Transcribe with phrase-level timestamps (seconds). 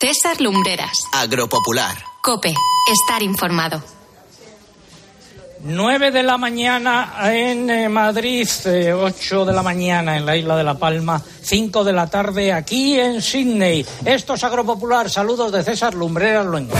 [0.00, 1.08] César Lumbreras.
[1.12, 1.96] Agropopular.
[2.20, 2.54] Cope.
[2.92, 3.82] Estar informado.
[5.66, 10.56] 9 de la mañana en eh, Madrid, 8 eh, de la mañana en la isla
[10.56, 13.86] de La Palma, 5 de la tarde aquí en Sydney.
[14.04, 15.08] Esto es Agropopular.
[15.08, 16.74] Saludos de César Lumbreras Luengo.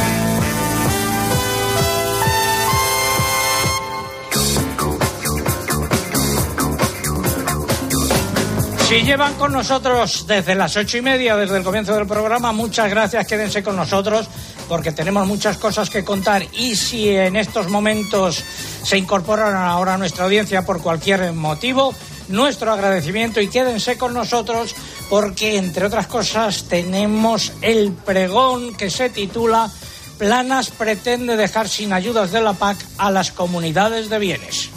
[8.89, 12.91] Si llevan con nosotros desde las ocho y media, desde el comienzo del programa, muchas
[12.91, 14.29] gracias, quédense con nosotros
[14.69, 18.45] porque tenemos muchas cosas que contar y si en estos momentos
[18.83, 21.95] se incorporan ahora a nuestra audiencia por cualquier motivo,
[22.29, 24.75] nuestro agradecimiento y quédense con nosotros
[25.09, 29.71] porque, entre otras cosas, tenemos el pregón que se titula
[30.19, 34.74] Planas pretende dejar sin ayudas de la PAC a las comunidades de bienes.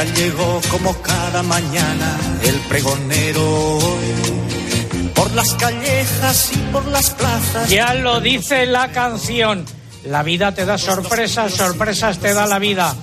[0.00, 3.78] Ya llegó como cada mañana el pregonero
[5.14, 7.68] por las callejas y por las plazas.
[7.68, 9.66] Ya lo dice la canción.
[10.04, 12.96] La vida te da sorpresas, sorpresas te da la vida.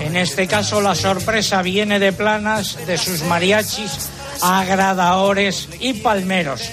[0.00, 4.10] En este caso la sorpresa viene de planas, de sus mariachis,
[4.42, 6.68] agradadores y palmeros.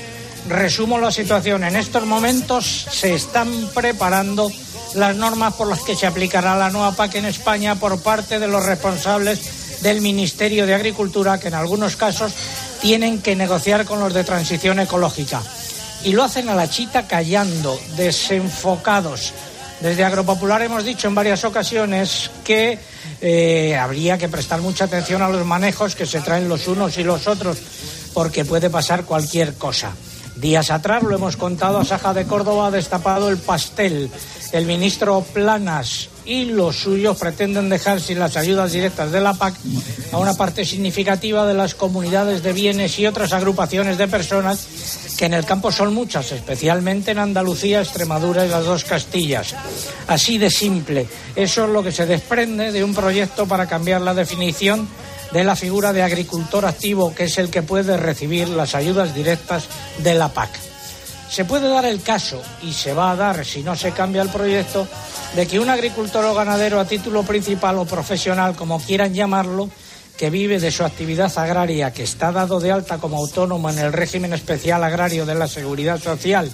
[0.49, 1.63] Resumo la situación.
[1.63, 4.51] En estos momentos se están preparando
[4.95, 8.47] las normas por las que se aplicará la nueva PAC en España por parte de
[8.49, 12.33] los responsables del Ministerio de Agricultura que en algunos casos
[12.81, 15.41] tienen que negociar con los de transición ecológica.
[16.03, 19.33] Y lo hacen a la chita callando, desenfocados.
[19.81, 22.79] Desde Agropopular hemos dicho en varias ocasiones que
[23.21, 27.03] eh, habría que prestar mucha atención a los manejos que se traen los unos y
[27.03, 27.57] los otros,
[28.13, 29.91] porque puede pasar cualquier cosa.
[30.35, 34.09] Días atrás, lo hemos contado, a Saja de Córdoba ha destapado el pastel.
[34.53, 39.55] El ministro Planas y los suyos pretenden dejar sin las ayudas directas de la PAC
[40.11, 44.67] a una parte significativa de las comunidades de bienes y otras agrupaciones de personas
[45.17, 49.55] que en el campo son muchas, especialmente en Andalucía, Extremadura y las dos Castillas.
[50.05, 51.07] Así de simple.
[51.35, 54.87] Eso es lo que se desprende de un proyecto para cambiar la definición
[55.33, 59.63] de la figura de agricultor activo, que es el que puede recibir las ayudas directas
[60.03, 60.51] de la PAC.
[61.27, 64.29] Se puede dar el caso, y se va a dar si no se cambia el
[64.29, 64.87] proyecto,
[65.35, 69.69] de que un agricultor o ganadero a título principal o profesional, como quieran llamarlo,
[70.17, 73.93] que vive de su actividad agraria, que está dado de alta como autónomo en el
[73.93, 76.51] régimen especial agrario de la Seguridad Social,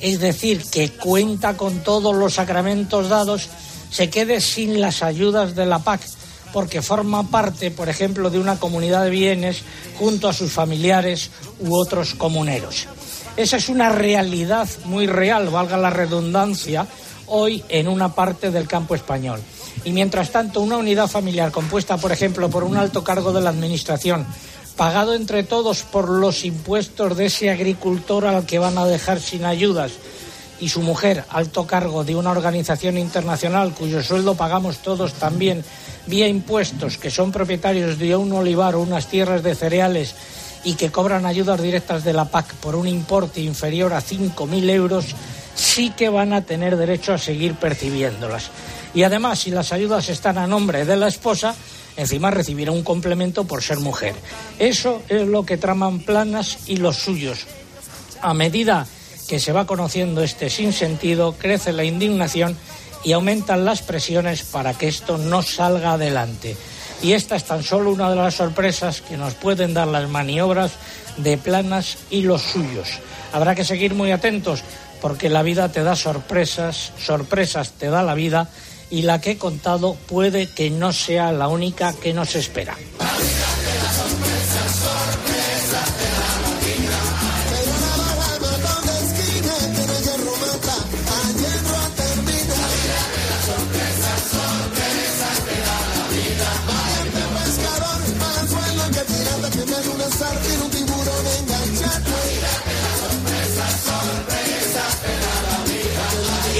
[0.00, 3.48] es decir, que cuenta con todos los sacramentos dados,
[3.90, 6.00] se quede sin las ayudas de la PAC
[6.52, 9.62] porque forma parte, por ejemplo, de una comunidad de bienes
[9.98, 12.86] junto a sus familiares u otros comuneros.
[13.36, 16.86] Esa es una realidad muy real, valga la redundancia,
[17.26, 19.40] hoy en una parte del campo español.
[19.84, 23.50] Y mientras tanto, una unidad familiar compuesta, por ejemplo, por un alto cargo de la
[23.50, 24.26] Administración,
[24.76, 29.44] pagado entre todos por los impuestos de ese agricultor al que van a dejar sin
[29.44, 29.92] ayudas,
[30.62, 35.64] y su mujer, alto cargo de una organización internacional cuyo sueldo pagamos todos también
[36.06, 40.14] vía impuestos, que son propietarios de un olivar o unas tierras de cereales
[40.62, 45.16] y que cobran ayudas directas de la PAC por un importe inferior a 5.000 euros,
[45.54, 48.50] sí que van a tener derecho a seguir percibiéndolas.
[48.94, 51.54] Y además, si las ayudas están a nombre de la esposa,
[51.96, 54.14] encima recibirá un complemento por ser mujer.
[54.58, 57.46] Eso es lo que traman Planas y los suyos.
[58.20, 58.86] A medida
[59.28, 62.56] que se va conociendo este sinsentido, crece la indignación
[63.04, 66.56] y aumentan las presiones para que esto no salga adelante.
[67.02, 70.72] Y esta es tan solo una de las sorpresas que nos pueden dar las maniobras
[71.16, 72.88] de Planas y los suyos.
[73.32, 74.62] Habrá que seguir muy atentos
[75.02, 78.48] porque la vida te da sorpresas, sorpresas te da la vida
[78.88, 82.76] y la que he contado puede que no sea la única que nos espera.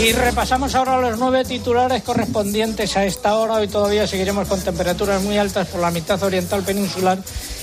[0.03, 3.55] Y repasamos ahora los nueve titulares correspondientes a esta hora.
[3.55, 7.19] Hoy todavía seguiremos con temperaturas muy altas por la mitad oriental peninsular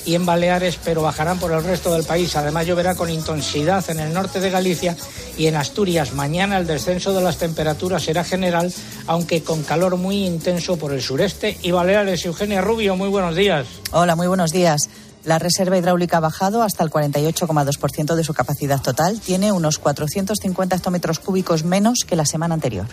[0.05, 2.37] y en Baleares, pero bajarán por el resto del país.
[2.37, 4.95] Además, lloverá con intensidad en el norte de Galicia
[5.37, 6.13] y en Asturias.
[6.13, 8.73] Mañana el descenso de las temperaturas será general,
[9.05, 12.25] aunque con calor muy intenso por el sureste y Baleares.
[12.25, 13.67] Eugenia Rubio, muy buenos días.
[13.91, 14.89] Hola, muy buenos días.
[15.25, 19.19] La reserva hidráulica ha bajado hasta el 48,2% de su capacidad total.
[19.19, 22.87] Tiene unos 450 hectómetros cúbicos menos que la semana anterior.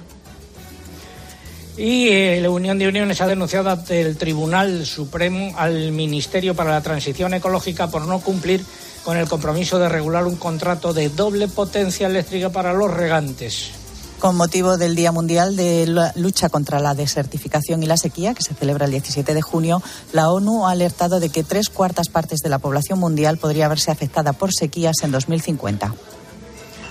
[1.76, 6.70] Y eh, la Unión de Uniones ha denunciado ante el Tribunal Supremo al Ministerio para
[6.70, 8.64] la Transición Ecológica por no cumplir
[9.04, 13.70] con el compromiso de regular un contrato de doble potencia eléctrica para los regantes.
[14.18, 15.86] Con motivo del Día Mundial de
[16.16, 19.82] Lucha contra la Desertificación y la Sequía, que se celebra el 17 de junio,
[20.12, 23.90] la ONU ha alertado de que tres cuartas partes de la población mundial podría verse
[23.90, 25.94] afectada por sequías en 2050.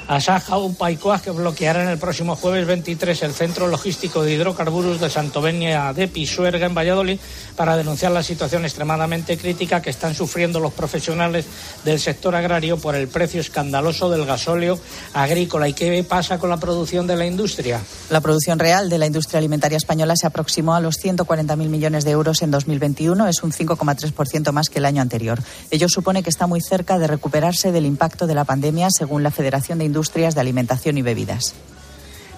[0.08, 5.00] Asaja un Paicoas que bloqueará en el próximo jueves 23 el centro logístico de hidrocarburos
[5.00, 7.20] de Santovenia de Pisuerga en Valladolid
[7.56, 11.46] para denunciar la situación extremadamente crítica que están sufriendo los profesionales
[11.84, 14.80] del sector agrario por el precio escandaloso del gasóleo
[15.14, 15.68] agrícola.
[15.68, 17.82] ¿Y qué pasa con la producción de la industria?
[18.12, 22.12] La producción real de la industria alimentaria española se aproximó a los 140.000 millones de
[22.12, 25.42] euros en 2021, es un 5,3% más que el año anterior.
[25.72, 29.32] Ello supone que está muy cerca de recuperarse del impacto de la pandemia, según la
[29.32, 31.54] Federación de Industrias de Alimentación y Bebidas.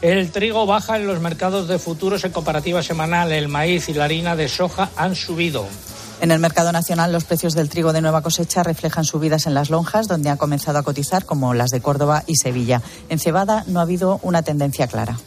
[0.03, 3.31] El trigo baja en los mercados de futuros en comparativa semanal.
[3.31, 5.65] El maíz y la harina de soja han subido.
[6.21, 9.71] En el mercado nacional, los precios del trigo de nueva cosecha reflejan subidas en las
[9.71, 12.83] lonjas, donde han comenzado a cotizar, como las de Córdoba y Sevilla.
[13.09, 15.17] En cebada no ha habido una tendencia clara.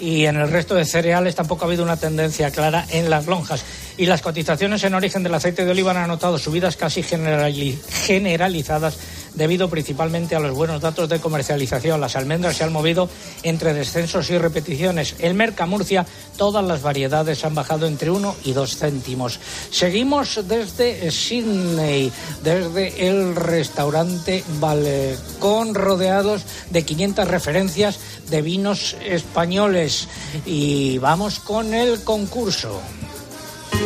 [0.00, 3.62] Y en el resto de cereales tampoco ha habido una tendencia clara en las lonjas
[3.96, 8.98] y las cotizaciones en origen del aceite de oliva han anotado subidas casi generalizadas
[9.36, 12.00] debido principalmente a los buenos datos de comercialización.
[12.00, 13.08] Las almendras se han movido
[13.42, 15.14] entre descensos y repeticiones.
[15.20, 16.04] El Mercamurcia,
[16.36, 19.38] todas las variedades han bajado entre 1 y 2 céntimos.
[19.70, 22.10] Seguimos desde Sydney,
[22.42, 27.98] desde el restaurante Balcón, rodeados de 500 referencias
[28.28, 30.08] de vinos españoles.
[30.44, 32.80] Y vamos con el concurso.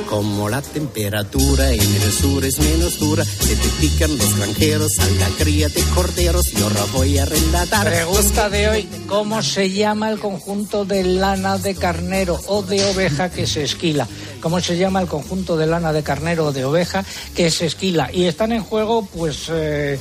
[0.08, 5.06] Como la temperatura en el sur es menos dura, se te pican los granjeros a
[5.20, 7.86] la cría de corderos y ahora voy a relatar.
[7.86, 13.30] Pregunta de hoy, ¿cómo se llama el conjunto de lana de carnero o de oveja
[13.30, 14.08] que se esquila?
[14.40, 17.04] ¿Cómo se llama el conjunto de lana de carnero o de oveja
[17.36, 18.10] que se esquila?
[18.12, 19.46] Y están en juego, pues...
[19.48, 19.98] Eh,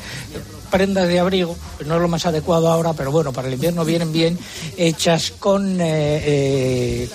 [0.70, 4.14] prendas de abrigo, no es lo más adecuado ahora, pero bueno, para el invierno vienen
[4.14, 4.38] bien,
[4.78, 7.10] hechas con eh, eh,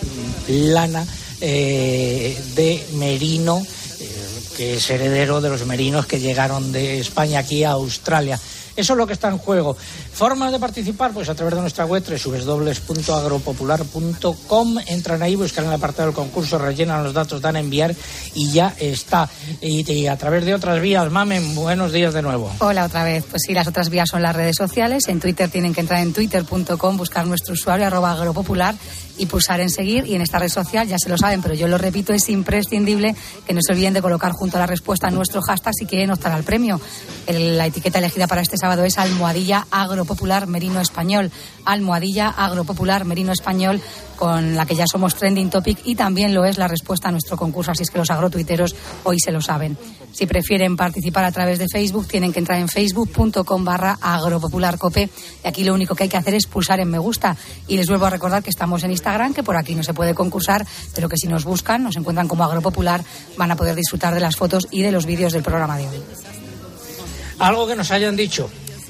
[0.48, 1.06] lana
[1.40, 3.64] eh, de merino,
[4.00, 8.38] eh, que es heredero de los merinos que llegaron de España aquí a Australia.
[8.76, 9.76] Eso es lo que está en juego.
[10.14, 14.78] Formas de participar, pues a través de nuestra web www.agropopular.com.
[14.86, 17.92] Entran ahí, buscan el apartado del concurso, rellenan los datos, dan a enviar
[18.32, 19.28] y ya está.
[19.60, 22.48] Y, a través de otras vías, Mamen, buenos días de nuevo.
[22.60, 23.24] Hola otra vez.
[23.28, 25.08] Pues sí, las otras vías son las redes sociales.
[25.08, 28.76] En Twitter tienen que entrar en twitter.com, buscar nuestro usuario arroba agropopular
[29.18, 30.06] y pulsar en seguir.
[30.06, 33.16] Y en esta red social, ya se lo saben, pero yo lo repito, es imprescindible
[33.46, 36.30] que no se olviden de colocar junto a la respuesta nuestro hashtag si quieren optar
[36.32, 36.80] al premio.
[37.26, 39.66] la etiqueta elegida para este sábado es almohadilla
[40.04, 41.32] agropopular merino español.
[41.64, 43.80] Almohadilla agropopular merino español
[44.16, 47.36] con la que ya somos trending topic y también lo es la respuesta a nuestro
[47.36, 49.76] concurso, así es que los agrotuiteros hoy se lo saben.
[50.12, 55.08] Si prefieren participar a través de Facebook, tienen que entrar en facebook.com barra agropopularcope
[55.42, 57.36] y aquí lo único que hay que hacer es pulsar en me gusta.
[57.66, 60.14] Y les vuelvo a recordar que estamos en Instagram, que por aquí no se puede
[60.14, 60.64] concursar,
[60.94, 63.02] pero que si nos buscan, nos encuentran como agropopular,
[63.36, 66.02] van a poder disfrutar de las fotos y de los vídeos del programa de hoy.
[67.38, 68.48] Algo que nos hayan dicho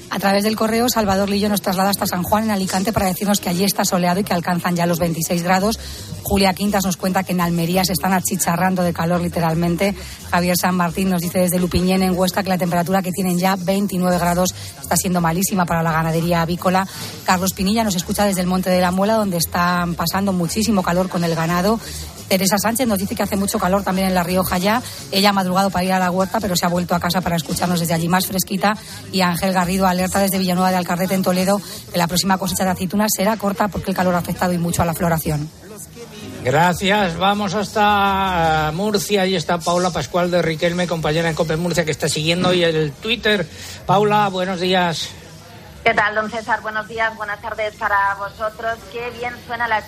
[0.09, 3.39] a través del correo, Salvador Lillo nos traslada hasta San Juan, en Alicante, para decirnos
[3.39, 5.79] que allí está soleado y que alcanzan ya los 26 grados.
[6.23, 9.95] Julia Quintas nos cuenta que en Almería se están achicharrando de calor, literalmente.
[10.31, 13.55] Javier San Martín nos dice desde Lupiñén, en Huesca, que la temperatura que tienen ya
[13.55, 16.87] 29 grados está siendo malísima para la ganadería avícola.
[17.25, 21.09] Carlos Pinilla nos escucha desde el Monte de la Muela, donde están pasando muchísimo calor
[21.09, 21.79] con el ganado.
[22.27, 24.81] Teresa Sánchez nos dice que hace mucho calor también en La Rioja ya.
[25.11, 27.35] Ella ha madrugado para ir a la huerta, pero se ha vuelto a casa para
[27.35, 28.77] escucharnos desde allí más fresquita.
[29.11, 32.71] Y Ángel Garrido alerta desde Villanueva de Alcarrete en Toledo que la próxima cosecha de
[32.71, 35.49] aceitunas será corta porque el calor ha afectado y mucho a la floración.
[36.43, 37.17] Gracias.
[37.17, 39.25] Vamos hasta Murcia.
[39.25, 42.91] y está Paula Pascual de Riquelme, compañera en Cope Murcia, que está siguiendo hoy el
[42.91, 43.47] Twitter.
[43.85, 45.09] Paula, buenos días.
[45.85, 46.61] ¿Qué tal, don César?
[46.61, 48.79] Buenos días, buenas tardes para vosotros.
[48.91, 49.83] Qué bien suena la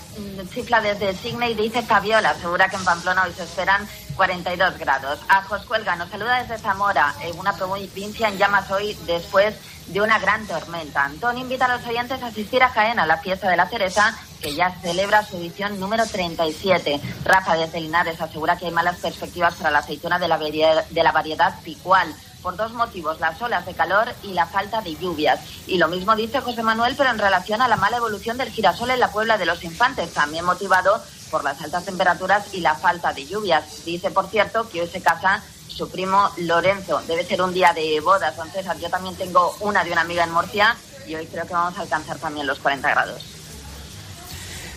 [0.54, 2.30] chifla desde Signe y dice Fabiola.
[2.30, 5.20] Asegura que en Pamplona hoy se esperan 42 grados.
[5.28, 9.56] A Joscuelga nos saluda desde Zamora, en una provincia en llamas hoy después
[9.88, 11.04] de una gran tormenta.
[11.04, 14.16] Antonio invita a los oyentes a asistir a Jaén a la fiesta de la cereza,
[14.40, 17.02] que ya celebra su edición número 37.
[17.26, 21.12] Rafa desde Linares asegura que hay malas perspectivas para la aceituna de la, de la
[21.12, 22.14] variedad picual
[22.48, 25.42] por dos motivos, las olas de calor y la falta de lluvias.
[25.68, 28.90] Y lo mismo dice José Manuel, pero en relación a la mala evolución del girasol
[28.90, 33.12] en la Puebla de los Infantes, también motivado por las altas temperaturas y la falta
[33.12, 33.84] de lluvias.
[33.84, 37.02] Dice, por cierto, que hoy se casa su primo Lorenzo.
[37.06, 40.32] Debe ser un día de bodas, entonces yo también tengo una de una amiga en
[40.32, 43.37] Murcia y hoy creo que vamos a alcanzar también los 40 grados.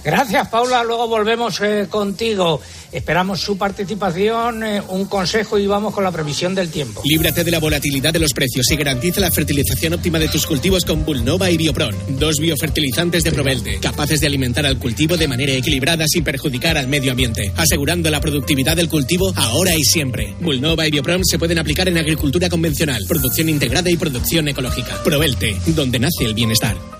[0.03, 0.83] Gracias, Paula.
[0.83, 2.61] Luego volvemos eh, contigo.
[2.93, 7.03] Esperamos su participación, eh, un consejo y vamos con la previsión del tiempo.
[7.05, 10.85] Líbrate de la volatilidad de los precios y garantiza la fertilización óptima de tus cultivos
[10.85, 15.53] con Bulnova y Biopron, dos biofertilizantes de Provelte, capaces de alimentar al cultivo de manera
[15.53, 20.35] equilibrada sin perjudicar al medio ambiente, asegurando la productividad del cultivo ahora y siempre.
[20.41, 25.01] Bulnova y Biopron se pueden aplicar en agricultura convencional, producción integrada y producción ecológica.
[25.05, 27.00] Provelte, donde nace el bienestar.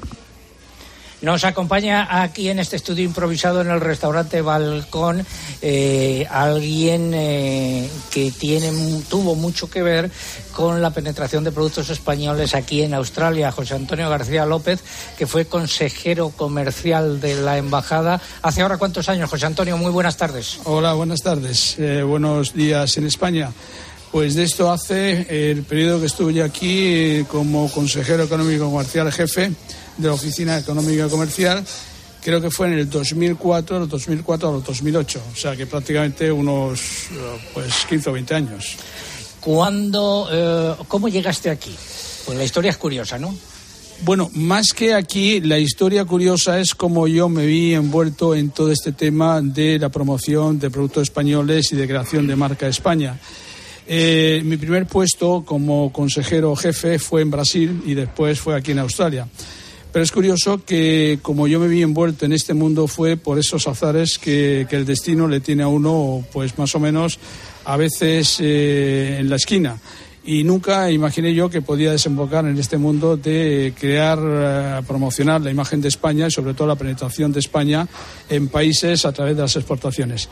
[1.23, 5.27] Nos acompaña aquí en este estudio improvisado en el restaurante Balcón
[5.61, 8.73] eh, alguien eh, que tiene,
[9.07, 10.11] tuvo mucho que ver
[10.53, 14.81] con la penetración de productos españoles aquí en Australia, José Antonio García López,
[15.19, 19.77] que fue consejero comercial de la embajada hace ahora cuántos años, José Antonio.
[19.77, 20.59] Muy buenas tardes.
[20.65, 21.79] Hola, buenas tardes.
[21.79, 23.53] Eh, buenos días en España.
[24.11, 29.53] Pues de esto hace el periodo que estuve aquí como consejero económico comercial jefe
[29.97, 31.65] de la Oficina Económica y Comercial,
[32.23, 36.81] creo que fue en el 2004, el 2004 al 2008, o sea que prácticamente unos
[37.55, 38.77] pues 15 o 20 años.
[39.41, 41.75] ¿Cuándo, eh, cómo llegaste aquí?
[42.27, 43.35] Pues la historia es curiosa, ¿no?
[44.03, 48.73] Bueno, más que aquí, la historia curiosa es cómo yo me vi envuelto en todo
[48.73, 53.19] este tema de la promoción de productos españoles y de creación de marca España.
[53.87, 58.79] Eh, mi primer puesto como consejero jefe fue en Brasil y después fue aquí en
[58.79, 59.29] Australia.
[59.93, 63.67] Pero es curioso que como yo me vi envuelto en este mundo fue por esos
[63.67, 67.19] azares que, el destino le tiene a uno, pues más o menos
[67.65, 69.79] a veces eh, en la esquina.
[70.25, 75.51] Y nunca imaginé yo que podía desembocar en este mundo de crear, eh, promocionar la
[75.51, 77.89] imagen de España y sobre todo la penetración de España
[78.29, 80.29] en países a través de las exportaciones.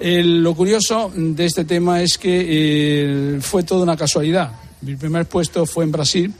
[0.00, 4.52] lo curioso de este tema es que eh, fue toda una casualidad.
[4.80, 6.32] Mi primer puesto fue en Brasil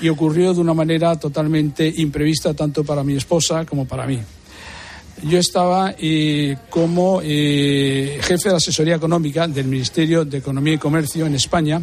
[0.00, 4.18] y ocurrió de una manera totalmente imprevista tanto para mi esposa como para mí.
[5.22, 11.24] Yo estaba eh, como eh, jefe de asesoría económica del Ministerio de Economía y Comercio
[11.24, 11.82] en España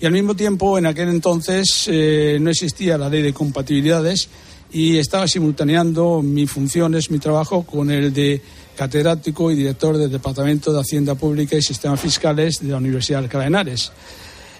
[0.00, 4.28] y al mismo tiempo en aquel entonces eh, no existía la ley de compatibilidades
[4.72, 8.40] y estaba simultaneando mis funciones, mi trabajo con el de
[8.76, 13.24] catedrático y director del Departamento de Hacienda Pública y Sistemas Fiscales de la Universidad de
[13.26, 13.64] Alcalá.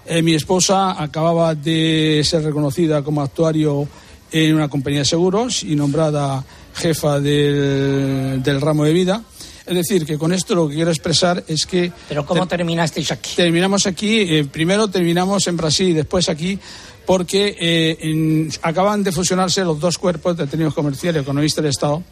[0.06, 3.86] Eh, mi esposa acababa de ser reconocida como actuario
[4.32, 9.22] en una compañía de seguros y nombrada jefa del, ramo de vida.
[9.66, 11.92] Es decir, que con esto lo que quiero expresar es que...
[12.08, 13.36] ¿Pero cómo terminasteis aquí?
[13.36, 16.58] Terminamos aquí, eh, primero terminamos en Brasil y después aquí,
[17.06, 22.02] porque eh, acaban de fusionarse los dos cuerpos de técnicos comerciales y economistas del Estado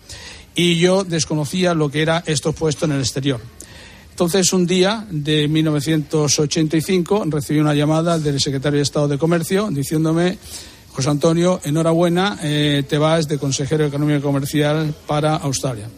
[0.55, 3.41] y yo desconocía lo que era estos puestos en el exterior.
[4.19, 10.37] Entonces, un día de 1985 recibí una llamada del secretario de Estado de Comercio diciéndome,
[10.91, 15.89] José Antonio, enhorabuena, eh, te vas de consejero de Economía Comercial para Australia.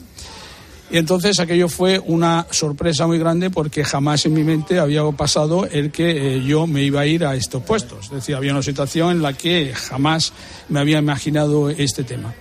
[0.90, 5.64] Y entonces aquello fue una sorpresa muy grande porque jamás en mi mente había pasado
[5.64, 8.04] el que eh, yo me iba a ir a estos puestos.
[8.04, 10.34] Es decir, había una situación en la que jamás
[10.68, 12.34] me había imaginado este tema.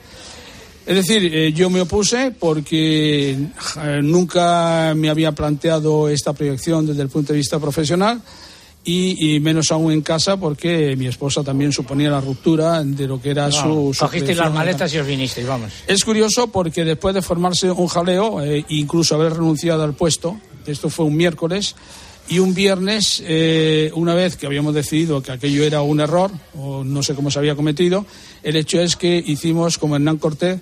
[0.90, 7.04] Es decir, eh, yo me opuse porque eh, nunca me había planteado esta proyección desde
[7.04, 8.20] el punto de vista profesional
[8.84, 13.30] y, menos aún en casa porque mi esposa también suponía la ruptura de lo que
[13.30, 14.04] era su, su.
[14.04, 15.72] Cogisteis las maletas y os vinisteis, vamos.
[15.86, 20.90] Es curioso porque después de formarse un jaleo, e incluso haber renunciado al puesto, esto
[20.90, 21.76] fue un miércoles,
[22.30, 23.24] y un viernes,
[23.94, 27.38] una vez que habíamos decidido que aquello era un error, o no sé cómo se
[27.38, 28.08] había cometido,
[28.42, 30.60] el hecho es que hicimos como Hernán Cortés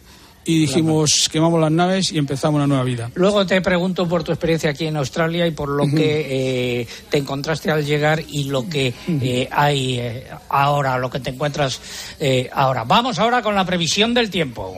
[0.48, 3.12] y dijimos quemamos las naves y empezamos una nueva vida.
[3.16, 7.18] Luego te pregunto por tu experiencia aquí en Australia y por lo que eh, te
[7.18, 11.82] encontraste al llegar y lo que eh, hay eh, ahora, lo que te encuentras
[12.54, 12.86] ahora.
[12.86, 14.78] Vamos ahora con la previsión del tiempo.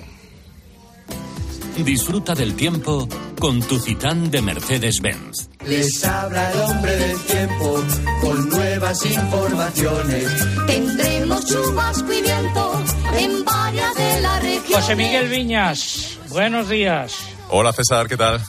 [1.83, 3.07] Disfruta del tiempo
[3.39, 5.49] con tu Citán de Mercedes-Benz.
[5.65, 7.83] Les habla el hombre del tiempo
[8.21, 10.25] con nuevas informaciones.
[10.67, 12.83] Tendremos chubasco y viento
[13.17, 14.75] en varias de las regiones.
[14.75, 17.15] José Miguel Viñas, buenos días.
[17.49, 18.41] Hola César, ¿qué tal?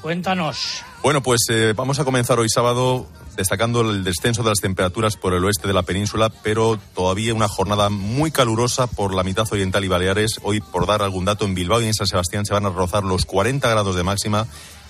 [0.00, 0.84] Cuéntanos.
[1.02, 5.34] Bueno, pues eh, vamos a comenzar hoy sábado destacando el descenso de las temperaturas por
[5.34, 9.84] el oeste de la península, pero todavía una jornada muy calurosa por la mitad oriental
[9.84, 10.40] y Baleares.
[10.42, 13.04] Hoy, por dar algún dato, en Bilbao y en San Sebastián se van a rozar
[13.04, 14.46] los 40 grados de máxima.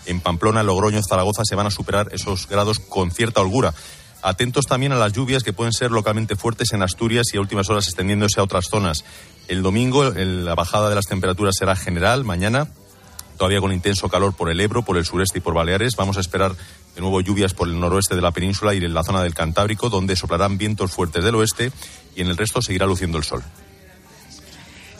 [0.06, 3.74] En Pamplona, Logroño, Zaragoza se van a superar esos grados con cierta holgura.
[4.22, 7.68] Atentos también a las lluvias que pueden ser localmente fuertes en Asturias y a últimas
[7.68, 9.04] horas extendiéndose a otras zonas.
[9.48, 12.24] El domingo la bajada de las temperaturas será general.
[12.24, 12.68] Mañana
[13.36, 15.96] todavía con intenso calor por el Ebro, por el sureste y por Baleares.
[15.96, 16.56] Vamos a esperar
[16.96, 19.90] de nuevo lluvias por el noroeste de la península y en la zona del Cantábrico,
[19.90, 21.70] donde soplarán vientos fuertes del oeste
[22.16, 23.42] y en el resto seguirá luciendo el sol.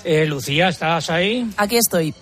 [0.05, 1.51] Eh, Lucía, ¿estás ahí?
[1.57, 2.15] Aquí estoy.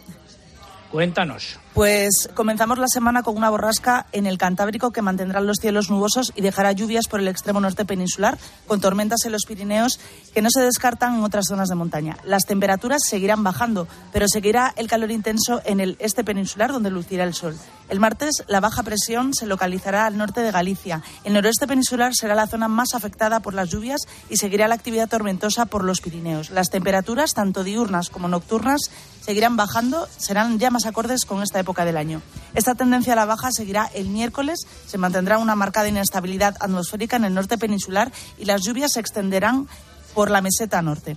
[0.93, 1.59] Cuéntanos.
[1.75, 6.33] Pues comenzamos la semana con una borrasca en el Cantábrico que mantendrá los cielos nubosos
[6.37, 8.39] y dejará lluvias por el extremo norte peninsular,
[8.69, 9.99] con tormentas en los Pirineos
[10.33, 12.17] que no se descartan en otras zonas de montaña.
[12.23, 17.25] Las temperaturas seguirán bajando, pero seguirá el calor intenso en el este peninsular, donde lucirá
[17.25, 17.57] el sol.
[17.89, 21.03] El martes, la baja presión se localizará al norte de Galicia.
[21.25, 24.01] El noroeste peninsular será la zona más afectada por las lluvias
[24.31, 26.51] y seguirá la actividad tormentosa por los Pirineos.
[26.51, 28.91] Las temperaturas, tanto diurnas como nocturnas,
[29.21, 32.23] seguirán bajando, serán ya más acordes con esta época del año.
[32.55, 37.25] Esta tendencia a la baja seguirá el miércoles, se mantendrá una marcada inestabilidad atmosférica en
[37.25, 39.67] el norte peninsular y las lluvias se extenderán
[40.15, 41.17] por la meseta norte.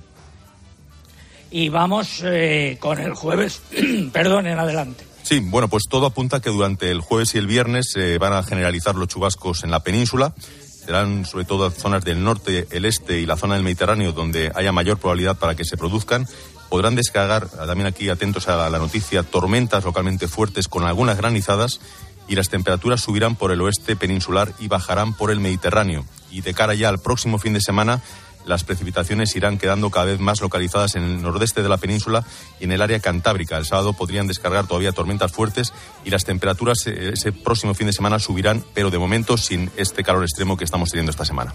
[1.52, 3.62] Y vamos eh, con el jueves,
[4.12, 5.06] perdón, en adelante.
[5.24, 8.44] Sí, bueno, pues todo apunta que durante el jueves y el viernes se van a
[8.44, 10.34] generalizar los chubascos en la península.
[10.40, 14.72] Serán sobre todo zonas del norte, el este y la zona del Mediterráneo donde haya
[14.72, 16.26] mayor probabilidad para que se produzcan
[16.70, 21.80] podrán descargar, también aquí atentos a la noticia, tormentas localmente fuertes con algunas granizadas
[22.28, 26.06] y las temperaturas subirán por el oeste peninsular y bajarán por el Mediterráneo.
[26.30, 28.02] Y de cara ya al próximo fin de semana,
[28.46, 32.26] las precipitaciones irán quedando cada vez más localizadas en el nordeste de la península
[32.60, 33.58] y en el área cantábrica.
[33.58, 35.74] El sábado podrían descargar todavía tormentas fuertes
[36.06, 40.04] y las temperaturas eh, ese próximo fin de semana subirán, pero de momento sin este
[40.04, 41.54] calor extremo que estamos teniendo esta semana.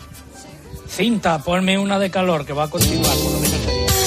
[0.89, 4.02] Cinta, ponme una de calor que va a continuar por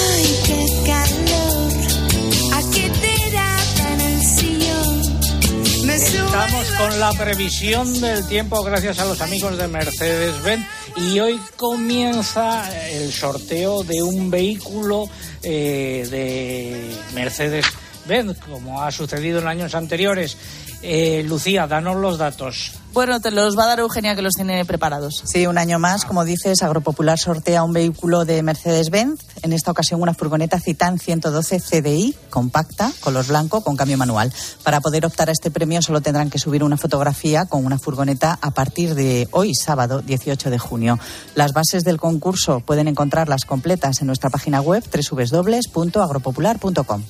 [6.78, 10.66] con la previsión del tiempo gracias a los amigos de Mercedes-Benz.
[10.96, 15.08] Y hoy comienza el sorteo de un vehículo
[15.42, 17.14] eh, de
[18.06, 20.36] Mercedes-Benz, como ha sucedido en años anteriores.
[20.82, 22.72] Eh, Lucía, danos los datos.
[22.92, 25.22] Bueno, te los va a dar Eugenia, que los tiene preparados.
[25.26, 30.00] Sí, un año más, como dices, Agropopular sortea un vehículo de Mercedes-Benz, en esta ocasión
[30.00, 34.32] una furgoneta Citan 112 CDI, compacta, color blanco, con cambio manual.
[34.62, 38.38] Para poder optar a este premio solo tendrán que subir una fotografía con una furgoneta
[38.40, 40.98] a partir de hoy, sábado 18 de junio.
[41.34, 47.02] Las bases del concurso pueden encontrarlas completas en nuestra página web www.agropopular.com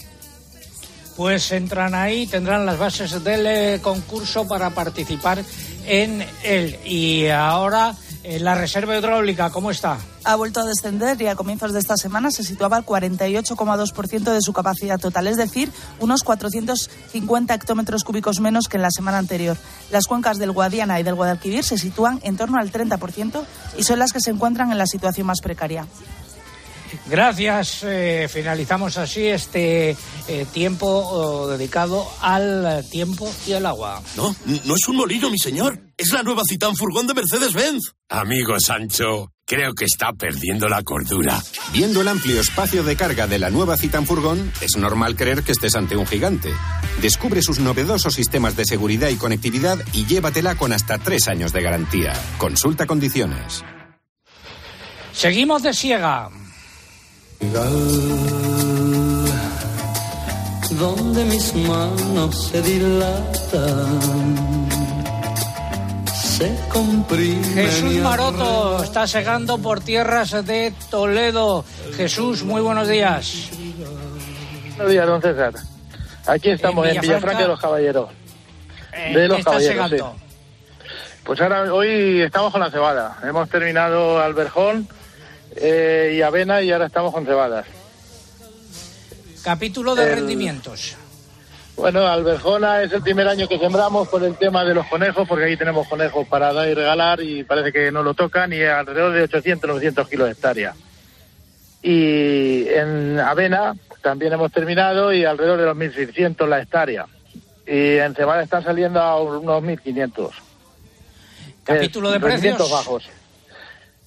[1.17, 5.43] pues entran ahí, tendrán las bases del eh, concurso para participar
[5.87, 6.79] en él.
[6.85, 7.95] Y ahora
[8.29, 9.99] eh, la reserva hidráulica, ¿cómo está?
[10.25, 14.43] Ha vuelto a descender y a comienzos de esta semana se situaba al 48,2% de
[14.43, 19.57] su capacidad total, es decir, unos 450 hectómetros cúbicos menos que en la semana anterior.
[19.93, 23.45] Las cuencas del Guadiana y del Guadalquivir se sitúan en torno al 30%
[23.79, 25.87] y son las que se encuentran en la situación más precaria.
[27.09, 27.83] Gracias.
[27.85, 29.97] Eh, finalizamos así este
[30.29, 34.03] eh, tiempo oh, dedicado al tiempo y al agua.
[34.17, 35.79] No, no es un molino, mi señor.
[35.97, 37.95] Es la nueva Citán Furgón de Mercedes-Benz.
[38.09, 41.41] Amigo Sancho, creo que está perdiendo la cordura.
[41.73, 45.53] Viendo el amplio espacio de carga de la nueva Citan Furgón, es normal creer que
[45.53, 46.53] estés ante un gigante.
[47.01, 51.63] Descubre sus novedosos sistemas de seguridad y conectividad y llévatela con hasta tres años de
[51.63, 52.13] garantía.
[52.39, 53.65] Consulta condiciones.
[55.13, 56.31] Seguimos de ciega
[60.71, 64.01] donde mis manos se dilatan.
[66.15, 71.65] Se comprime Jesús Maroto está segando por tierras de Toledo.
[71.97, 73.51] Jesús, muy buenos días.
[74.77, 75.55] Buenos días, don César.
[76.27, 78.11] Aquí estamos en, Villafranca de los Caballeros.
[79.15, 80.13] de los Caballeros.
[81.25, 83.19] Pues ahora, hoy estamos con la cebada.
[83.23, 84.87] Hemos terminado Alberjón
[85.57, 87.67] eh, y avena y ahora estamos con cebadas.
[89.43, 90.97] Capítulo de rendimientos.
[91.77, 95.45] Bueno, Alberjona es el primer año que sembramos por el tema de los conejos, porque
[95.45, 99.13] ahí tenemos conejos para dar y regalar y parece que no lo tocan y alrededor
[99.13, 100.75] de 800, 900 kilos de hectárea.
[101.83, 107.07] Y en avena también hemos terminado y alrededor de los 1.600 la hectárea.
[107.67, 110.31] Y en cebada están saliendo a unos 1.500.
[111.63, 112.71] Capítulo de precios.
[112.71, 113.09] bajos.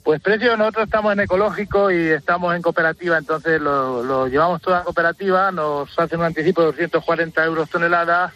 [0.04, 5.52] Pues precio, nosotros estamos en ecológico y estamos en cooperativa, entonces lo, llevamos toda cooperativa,
[5.52, 8.34] nos hacen un anticipo de 240 euros tonelada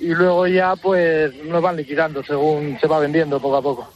[0.00, 3.92] y luego ya pues nos van liquidando según se va vendiendo poco a poco.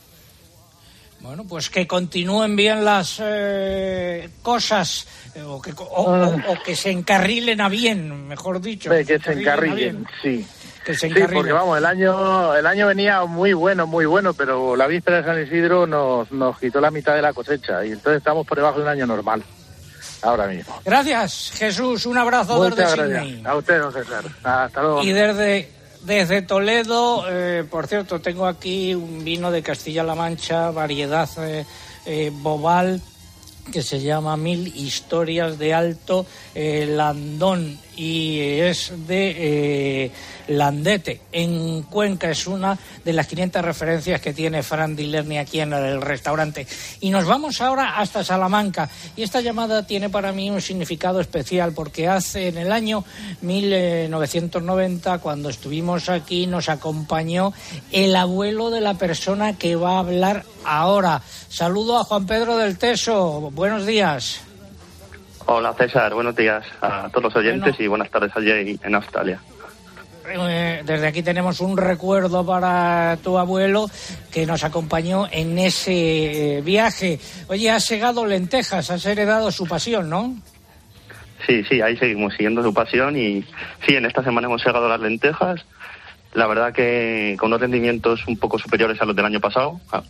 [1.20, 7.60] Bueno, pues que continúen bien las eh, cosas eh, o, que, o, que se encarrilen
[7.60, 8.88] a bien, mejor dicho.
[8.90, 10.46] que, se encarrilen, sí
[10.86, 15.18] sí, porque vamos, el año, el año venía muy bueno, muy bueno, pero la víspera
[15.18, 18.56] de San Isidro nos, nos quitó la mitad de la cosecha y entonces estamos por
[18.56, 19.42] debajo de un año normal.
[20.22, 20.80] Ahora mismo.
[20.84, 22.04] Gracias, Jesús.
[22.06, 23.42] Un abrazo desde Sydney.
[23.44, 24.24] A usted, don César.
[24.42, 25.02] Hasta luego.
[25.02, 25.70] Y desde,
[26.02, 31.64] desde Toledo, eh, por cierto, tengo aquí un vino de Castilla-La Mancha, variedad eh,
[32.04, 33.00] eh, Bobal,
[33.72, 40.10] que se llama Mil Historias de Alto Landón y es de eh,
[40.48, 42.30] Landete, en Cuenca.
[42.30, 46.66] Es una de las 500 referencias que tiene Fran Dilerni aquí en el restaurante.
[47.00, 48.90] Y nos vamos ahora hasta Salamanca.
[49.16, 53.04] Y esta llamada tiene para mí un significado especial porque hace en el año
[53.42, 57.52] 1990, cuando estuvimos aquí, nos acompañó
[57.92, 61.22] el abuelo de la persona que va a hablar ahora.
[61.48, 63.50] Saludo a Juan Pedro del Teso.
[63.52, 64.49] Buenos días.
[65.52, 69.40] Hola César, buenos días a todos los oyentes y buenas tardes allí en Australia.
[70.32, 73.90] Eh, desde aquí tenemos un recuerdo para tu abuelo
[74.32, 77.18] que nos acompañó en ese eh, viaje.
[77.48, 80.36] Oye, has llegado lentejas, has heredado su pasión, ¿no?
[81.48, 83.42] Sí, sí, ahí seguimos siguiendo su pasión y
[83.84, 85.66] sí, en esta semana hemos llegado las lentejas.
[86.32, 90.04] La verdad que con unos rendimientos un poco superiores a los del año pasado, ah,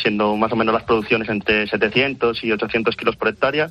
[0.00, 3.68] siendo más o menos las producciones entre 700 y 800 kilos por hectárea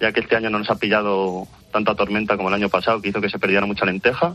[0.00, 3.08] ya que este año no nos ha pillado tanta tormenta como el año pasado, que
[3.08, 4.34] hizo que se perdiera mucha lenteja.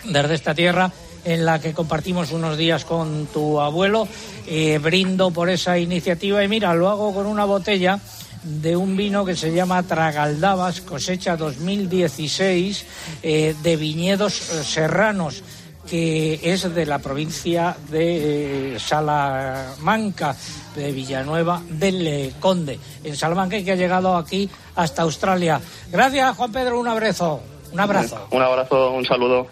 [0.05, 0.93] desde esta tierra
[1.25, 4.09] en la que compartimos unos días con tu abuelo.
[4.47, 8.01] Eh, brindo por esa iniciativa y mira, lo hago con una botella
[8.43, 12.87] de un vino que se llama Tragaldabas, cosecha 2016,
[13.23, 15.43] eh, de viñedos eh, serranos
[15.89, 20.37] que es de la provincia de Salamanca,
[20.77, 25.61] de Villanueva del Conde, en Salamanca y que ha llegado aquí hasta Australia.
[25.91, 27.41] Gracias, Juan Pedro, un abrazo.
[27.73, 28.29] Un abrazo.
[28.31, 29.49] Un abrazo, un saludo.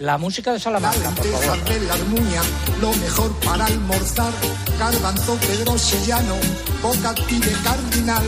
[0.00, 1.64] La música de Salamanca, por favor.
[1.68, 2.42] de la Armuña,
[2.80, 4.32] lo mejor para almorzar.
[4.76, 6.34] Garbanzo pedrosillano,
[6.82, 8.24] bocati de cardinal,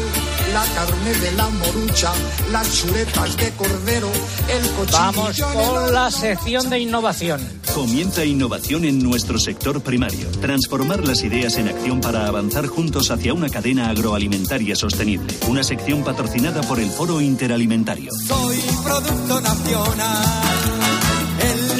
[0.52, 2.12] la carne de la morucha,
[2.52, 4.08] las chuletas de cordero,
[4.48, 4.98] el cochillo.
[4.98, 7.40] Vamos con la sección de innovación.
[7.74, 10.30] Comienza innovación en nuestro sector primario.
[10.40, 15.34] Transformar las ideas en acción para avanzar juntos hacia una cadena agroalimentaria sostenible.
[15.48, 18.12] Una sección patrocinada por el Foro Interalimentario.
[18.24, 20.75] Soy producto nacional.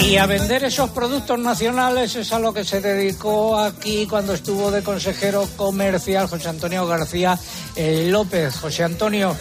[0.07, 4.71] Y a vender esos productos nacionales es a lo que se dedicó aquí cuando estuvo
[4.71, 7.37] de consejero comercial José Antonio García
[7.75, 8.55] eh, López.
[8.55, 9.37] José Antonio,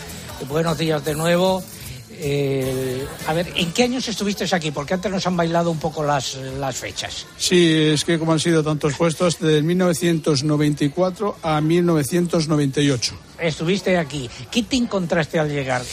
[0.49, 1.63] buenos días de nuevo.
[2.09, 4.71] Eh, a ver, ¿en qué años estuviste aquí?
[4.71, 7.27] Porque antes nos han bailado un poco las, las fechas.
[7.37, 13.15] Sí, es que como han sido tantos puestos, de 1994 a 1998.
[13.37, 14.27] Estuviste aquí.
[14.49, 15.83] ¿Qué te encontraste al llegar?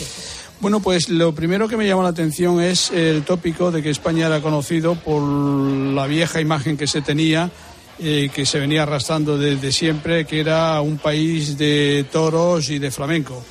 [0.62, 4.28] Bueno, pues lo primero que me llamó la atención es el tópico de que España
[4.28, 7.50] era conocido por la vieja imagen que se tenía,
[7.98, 12.92] eh, que se venía arrastrando desde siempre, que era un país de toros y de
[12.92, 13.42] flamenco.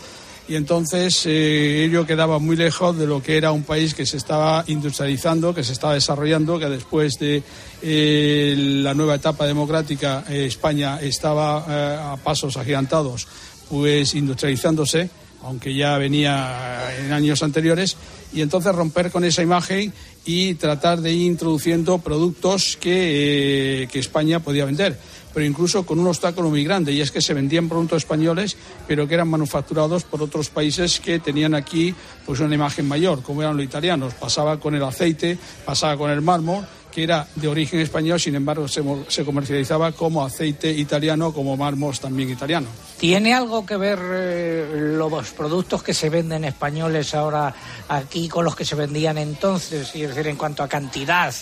[0.48, 4.16] Y entonces eh, ello quedaba muy lejos de lo que era un país que se
[4.16, 7.44] estaba industrializando, que se estaba desarrollando, que después de
[7.82, 13.28] eh, la nueva etapa democrática España estaba a pasos agigantados,
[13.70, 15.10] pues industrializándose
[15.44, 17.98] aunque ya venía en años anteriores,
[18.34, 19.94] y entonces romper con esa imagen
[20.26, 24.98] y tratar de ir introduciendo productos que, eh, que, España podía vender,
[25.34, 28.56] pero incluso con un obstáculo muy grande, y es que se vendían productos españoles,
[28.88, 31.94] pero que eran manufacturados por otros países que tenían aquí
[32.26, 34.14] pues una imagen mayor, como eran los italianos.
[34.14, 38.68] Pasaba con el aceite, pasaba con el mármol, que era de origen español, sin embargo
[38.68, 42.68] se, se comercializaba como aceite italiano, como mármol también italiano.
[43.00, 47.54] ¿Tiene algo que ver eh, los productos que se venden españoles ahora
[47.88, 49.92] aquí con los que se vendían entonces?
[49.96, 51.34] Es decir, en cuanto a cantidad.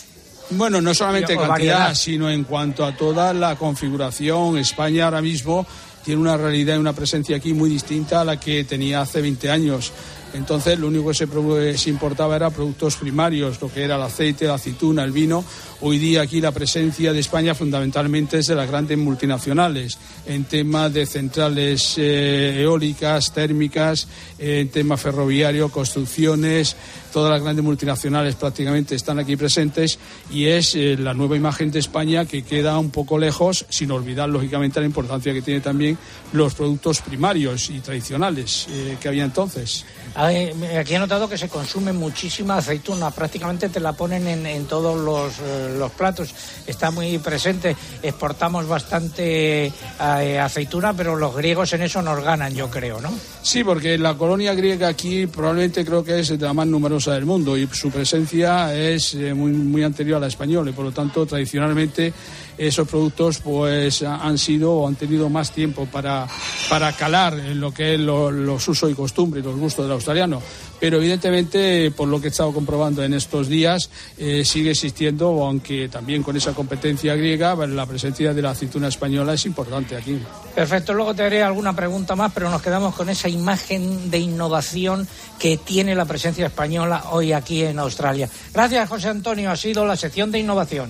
[0.52, 1.96] Bueno, no solamente cantidad, variedad.
[1.96, 4.58] sino en cuanto a toda la configuración.
[4.58, 5.66] España ahora mismo
[6.04, 9.52] tiene una realidad y una presencia aquí muy distinta a la que tenía hace 20
[9.52, 9.92] años.
[10.34, 14.02] Entonces, lo único que se, pro- se importaba era productos primarios, lo que era el
[14.04, 15.44] aceite, la aceituna, el vino.
[15.82, 20.94] Hoy día aquí la presencia de España fundamentalmente es de las grandes multinacionales en temas
[20.94, 24.06] de centrales eh, eólicas, térmicas,
[24.38, 26.76] en tema ferroviario, construcciones.
[27.13, 31.80] Todas las grandes multinacionales prácticamente están aquí presentes y es eh, la nueva imagen de
[31.80, 35.98] España que queda un poco lejos, sin olvidar lógicamente la importancia que tiene también
[36.34, 39.86] los productos primarios y tradicionales eh, que había entonces.
[40.15, 45.39] Aquí he notado que se consume muchísima aceituna, prácticamente te la ponen en, todos los,
[45.78, 46.34] los platos,
[46.66, 47.76] está muy presente.
[48.02, 53.12] Exportamos bastante eh, aceituna, pero los griegos en eso nos ganan, yo creo, ¿no?
[53.42, 57.58] Sí, porque la colonia griega aquí probablemente creo que es la más numerosa del mundo
[57.58, 61.26] y su presencia es eh, muy, muy anterior a la española y por lo tanto
[61.26, 62.14] tradicionalmente
[62.60, 66.28] esos productos pues ha- han sido o han tenido más tiempo para,
[66.69, 69.93] para calar en lo que es lo- los usos y costumbres y los gustos del
[69.93, 70.41] australiano.
[70.80, 75.89] Pero evidentemente, por lo que he estado comprobando en estos días, eh, sigue existiendo, aunque
[75.89, 80.17] también con esa competencia griega, la presencia de la aceituna española es importante aquí.
[80.56, 85.08] Perfecto, luego te haré alguna pregunta más, pero nos quedamos con esa imagen de innovación
[85.38, 88.30] que tiene la presencia española hoy aquí en Australia.
[88.54, 89.52] Gracias, José Antonio.
[89.52, 90.89] Ha sido la sección de innovación.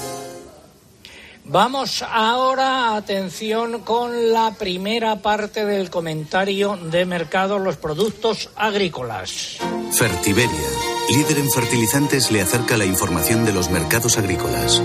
[1.43, 9.57] Vamos ahora, atención, con la primera parte del comentario de mercado, los productos agrícolas.
[9.91, 10.69] Fertiberia,
[11.09, 14.81] líder en fertilizantes, le acerca la información de los mercados agrícolas.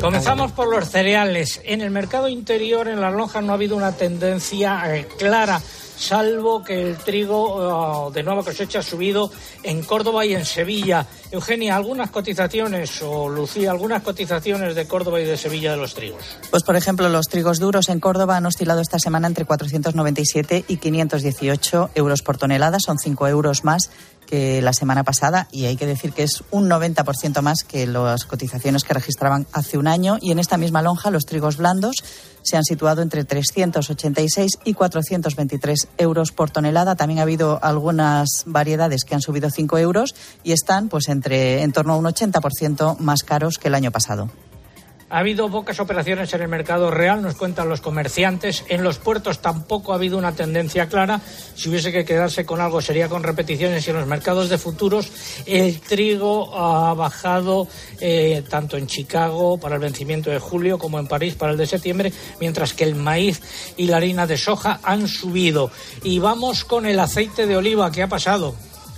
[0.00, 1.60] Comenzamos por los cereales.
[1.64, 5.62] En el mercado interior, en las lonjas, no ha habido una tendencia eh, clara,
[5.96, 9.30] salvo que el trigo eh, de nueva cosecha ha subido
[9.62, 11.06] en Córdoba y en Sevilla.
[11.30, 16.22] Eugenia, algunas cotizaciones, o Lucía, algunas cotizaciones de Córdoba y de Sevilla de los trigos.
[16.50, 20.76] Pues, por ejemplo, los trigos duros en Córdoba han oscilado esta semana entre 497 y
[20.76, 22.78] 518 euros por tonelada.
[22.80, 23.90] Son 5 euros más
[24.32, 28.82] la semana pasada y hay que decir que es un 90% más que las cotizaciones
[28.82, 30.16] que registraban hace un año.
[30.22, 31.96] Y en esta misma lonja, los trigos blandos
[32.40, 36.96] se han situado entre 386 y 423 euros por tonelada.
[36.96, 41.72] También ha habido algunas variedades que han subido 5 euros y están pues entre en
[41.72, 44.30] torno a un 80% más caros que el año pasado.
[45.12, 48.64] Ha habido pocas operaciones en el mercado real, nos cuentan los comerciantes.
[48.70, 51.20] En los puertos tampoco ha habido una tendencia clara.
[51.54, 53.86] Si hubiese que quedarse con algo sería con repeticiones.
[53.86, 55.12] Y en los mercados de futuros
[55.44, 57.68] el trigo ha bajado
[58.00, 61.66] eh, tanto en Chicago para el vencimiento de julio como en París para el de
[61.66, 63.42] septiembre, mientras que el maíz
[63.76, 65.70] y la harina de soja han subido.
[66.02, 67.92] Y vamos con el aceite de oliva.
[67.92, 68.54] ¿Qué ha pasado?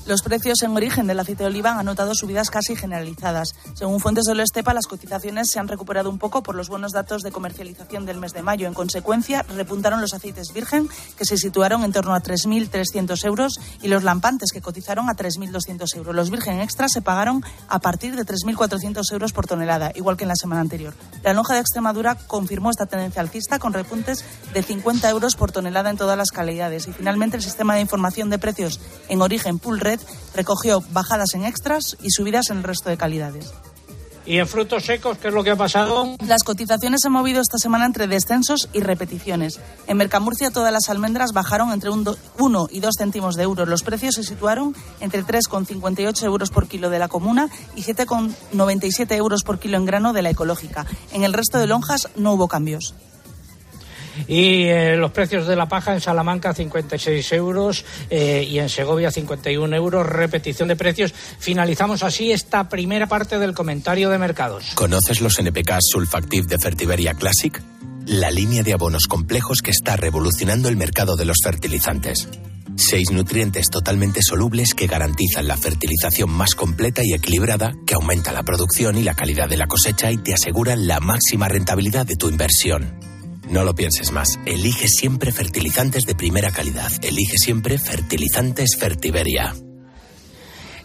[0.07, 3.55] Los precios en origen del aceite de oliva han notado subidas casi generalizadas.
[3.73, 7.23] Según fuentes de Estepa, las cotizaciones se han recuperado un poco por los buenos datos
[7.23, 8.69] de comercialización del mes de mayo.
[8.69, 13.89] En consecuencia, repuntaron los aceites virgen, que se situaron en torno a 3.300 euros, y
[13.89, 16.15] los lampantes, que cotizaron a 3.200 euros.
[16.15, 20.29] Los virgen extra se pagaron a partir de 3.400 euros por tonelada, igual que en
[20.29, 20.93] la semana anterior.
[21.23, 25.89] La lonja de Extremadura confirmó esta tendencia alcista con repuntes de 50 euros por tonelada
[25.89, 26.89] en todas las calidades.
[26.89, 30.01] Y finalmente, el sistema de información de precios en origen Pool Red
[30.35, 33.53] recogió bajadas en extras y subidas en el resto de calidades.
[34.27, 36.17] ¿Y en frutos secos qué es lo que ha pasado?
[36.27, 39.61] Las cotizaciones se han movido esta semana entre descensos y repeticiones.
[39.87, 43.67] En Mercamurcia todas las almendras bajaron entre 1 y 2 céntimos de euro.
[43.67, 49.43] Los precios se situaron entre 3,58 euros por kilo de la comuna y 7,97 euros
[49.43, 50.87] por kilo en grano de la ecológica.
[51.13, 52.95] En el resto de lonjas no hubo cambios.
[54.29, 59.11] Y eh, los precios de la paja en Salamanca 56 euros eh, y en Segovia
[59.11, 60.07] 51 euros.
[60.07, 61.13] Repetición de precios.
[61.39, 64.73] Finalizamos así esta primera parte del comentario de mercados.
[64.75, 67.61] ¿Conoces los NPK Sulfactive de Fertiberia Classic?
[68.07, 72.29] La línea de abonos complejos que está revolucionando el mercado de los fertilizantes.
[72.77, 78.43] Seis nutrientes totalmente solubles que garantizan la fertilización más completa y equilibrada, que aumenta la
[78.43, 82.29] producción y la calidad de la cosecha y te aseguran la máxima rentabilidad de tu
[82.29, 83.14] inversión.
[83.49, 84.39] No lo pienses más.
[84.47, 86.91] Elige siempre fertilizantes de primera calidad.
[87.03, 89.55] Elige siempre fertilizantes Fertiberia.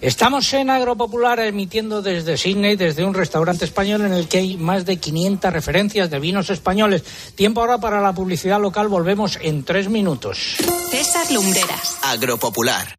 [0.02, 4.86] Estamos en Agropopular emitiendo desde Sydney, desde un restaurante español en el que hay más
[4.86, 7.04] de 500 referencias de vinos españoles.
[7.36, 8.88] Tiempo ahora para la publicidad local.
[8.88, 10.56] Volvemos en tres minutos.
[10.90, 11.98] César Lumbreras.
[12.04, 12.99] Agropopular.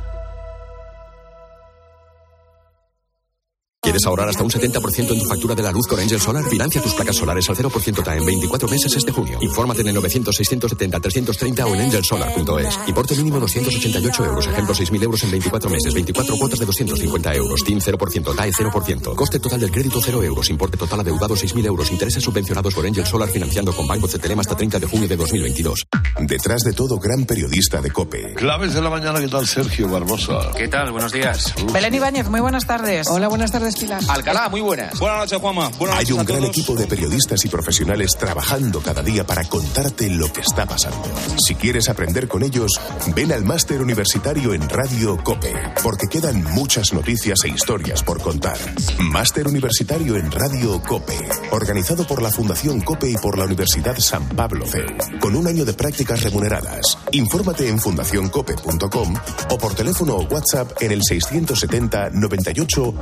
[3.91, 6.45] ¿Quieres ahorrar hasta un 70% en tu factura de la luz con Angel Solar?
[6.45, 9.37] Financia tus placas solares al 0% TAE en 24 meses este junio.
[9.41, 12.79] Infórmate en el 900-670-330 o en angelsolar.es.
[12.87, 14.47] Importe mínimo 288 euros.
[14.47, 15.93] Ejemplo 6.000 euros en 24 meses.
[15.93, 17.63] 24 cuotas de 250 euros.
[17.65, 18.33] TIN 0%.
[18.33, 19.13] TAE 0%.
[19.13, 20.49] Coste total del crédito 0 euros.
[20.49, 21.91] Importe total adeudado 6.000 euros.
[21.91, 25.83] Intereses subvencionados por Angel Solar financiando con Banco CTLM hasta 30 de junio de 2022.
[26.21, 28.35] Detrás de todo, gran periodista de COPE.
[28.35, 30.51] Claves de la mañana, ¿qué tal Sergio Barbosa?
[30.55, 30.93] ¿Qué tal?
[30.93, 31.53] Buenos días.
[31.73, 33.07] Belén Ibáñez, muy buenas tardes.
[33.09, 33.80] Hola, buenas tardes.
[34.07, 34.97] Alcalá, muy buenas.
[34.99, 35.69] Buenas noches, Juanma.
[35.79, 36.49] Buenas Hay noches un a gran todos.
[36.57, 41.01] equipo de periodistas y profesionales trabajando cada día para contarte lo que está pasando.
[41.45, 42.71] Si quieres aprender con ellos,
[43.15, 48.57] ven al máster universitario en Radio COPE, porque quedan muchas noticias e historias por contar.
[48.99, 51.17] Máster universitario en Radio COPE,
[51.51, 54.85] organizado por la Fundación COPE y por la Universidad San Pablo CEU,
[55.19, 56.97] con un año de prácticas remuneradas.
[57.11, 59.13] Infórmate en fundacioncope.com
[59.49, 62.93] o por teléfono o WhatsApp en el 670 98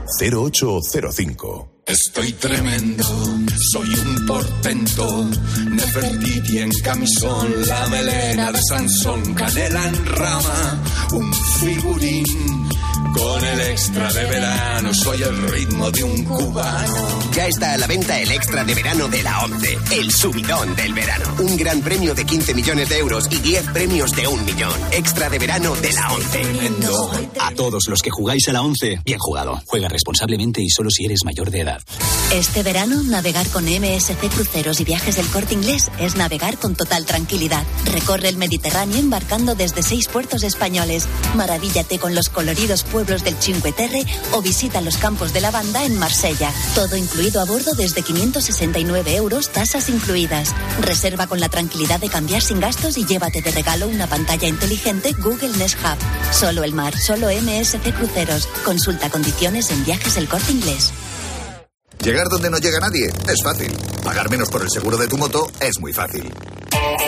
[0.70, 1.84] 0805.
[1.88, 3.04] Estoy tremendo,
[3.72, 5.28] soy un portento.
[5.72, 12.70] Nefertiti en camisón, la melena de Sansón, canela en rama, un figurín.
[13.14, 17.20] Con el extra de verano, soy el ritmo de un cubano.
[17.34, 20.94] Ya está a la venta el extra de verano de la ONCE, el subidón del
[20.94, 21.26] verano.
[21.40, 24.74] Un gran premio de 15 millones de euros y 10 premios de un millón.
[24.92, 26.42] Extra de verano de la ONCE.
[27.40, 29.62] A todos los que jugáis a la 11, bien jugado.
[29.66, 31.82] Juega responsablemente y solo si eres mayor de edad.
[32.34, 37.06] Este verano, navegar con MSC Cruceros y Viajes del Corte Inglés es navegar con total
[37.06, 37.64] tranquilidad.
[37.92, 41.08] Recorre el Mediterráneo embarcando desde seis puertos españoles.
[41.36, 45.98] Maravíllate con los coloridos pueblos del Cinque Terre o visita los campos de lavanda en
[45.98, 46.52] Marsella.
[46.76, 50.54] Todo incluido a bordo desde 569 euros, tasas incluidas.
[50.82, 55.14] Reserva con la tranquilidad de cambiar sin gastos y llévate de regalo una pantalla inteligente
[55.14, 55.98] Google Nest Hub.
[56.34, 58.48] Solo el mar, solo MSC Cruceros.
[58.66, 60.92] Consulta condiciones en Viajes del Corte Inglés.
[62.04, 63.72] Llegar donde no llega nadie es fácil.
[64.04, 66.34] Pagar menos por el seguro de tu moto es muy fácil.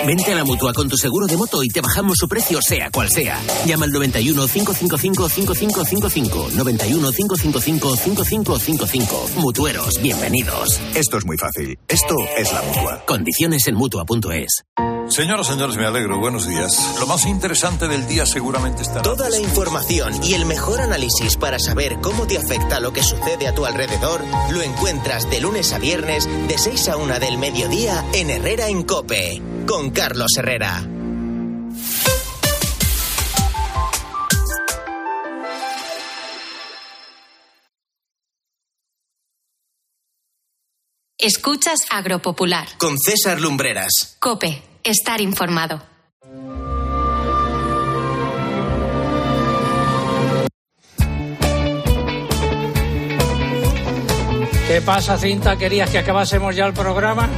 [0.06, 2.90] Vente a la mutua con tu seguro de moto y te bajamos su precio, sea
[2.90, 3.40] cual sea.
[3.66, 6.50] Llama al 91 555 5555.
[6.56, 9.30] 91 555 5555.
[9.38, 10.80] Mutueros, bienvenidos.
[10.96, 11.78] Esto es muy fácil.
[11.88, 13.04] Esto es la mutua.
[13.06, 14.64] Condiciones en mutua.es.
[15.08, 16.20] Señoras, señores, me alegro.
[16.20, 16.96] Buenos días.
[17.00, 19.02] Lo más interesante del día seguramente está.
[19.02, 23.48] Toda la información y el mejor análisis para saber cómo te afecta lo que sucede
[23.48, 28.06] a tu alrededor lo encuentras de lunes a viernes de 6 a 1 del mediodía
[28.14, 30.84] en Herrera en Cope con Carlos Herrera.
[41.18, 42.68] Escuchas Agropopular.
[42.78, 44.18] Con César Lumbreras.
[44.20, 45.84] Cope, estar informado.
[54.68, 55.58] ¿Qué pasa, Cinta?
[55.58, 57.30] ¿Querías que acabásemos ya el programa?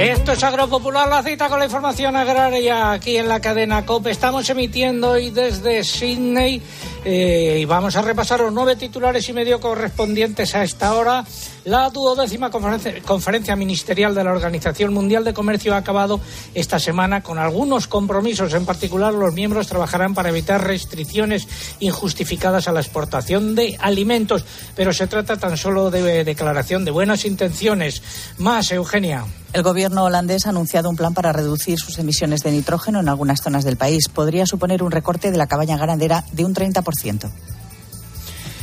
[0.00, 4.10] Esto es Agropopular, la cita con la información agraria aquí en la cadena COPE.
[4.10, 6.62] Estamos emitiendo hoy desde Sydney
[7.04, 11.24] eh, y vamos a repasar los nueve titulares y medio correspondientes a esta hora.
[11.64, 16.20] La duodécima conferencia, conferencia ministerial de la Organización Mundial de Comercio ha acabado
[16.54, 18.52] esta semana con algunos compromisos.
[18.52, 21.48] En particular, los miembros trabajarán para evitar restricciones
[21.80, 24.44] injustificadas a la exportación de alimentos.
[24.76, 28.02] Pero se trata tan solo de declaración de buenas intenciones.
[28.36, 29.24] Más, Eugenia.
[29.52, 33.42] El gobierno holandés ha anunciado un plan para reducir sus emisiones de nitrógeno en algunas
[33.42, 34.08] zonas del país.
[34.08, 36.84] Podría suponer un recorte de la cabaña ganadera de un 30%.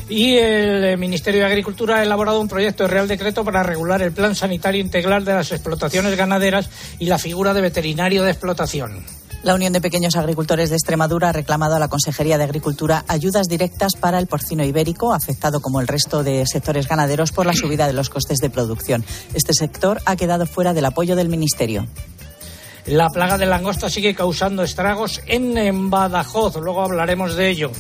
[0.09, 4.13] Y el Ministerio de Agricultura ha elaborado un proyecto de Real Decreto para regular el
[4.13, 9.03] plan sanitario integral de las explotaciones ganaderas y la figura de veterinario de explotación.
[9.43, 13.47] La Unión de Pequeños Agricultores de Extremadura ha reclamado a la Consejería de Agricultura ayudas
[13.47, 17.85] directas para el porcino ibérico, afectado como el resto de sectores ganaderos por la subida
[17.85, 19.05] de los costes de producción.
[19.33, 21.85] Este sector ha quedado fuera del apoyo del Ministerio.
[22.87, 26.55] La plaga de langosta sigue causando estragos en Badajoz.
[26.55, 27.71] Luego hablaremos de ello.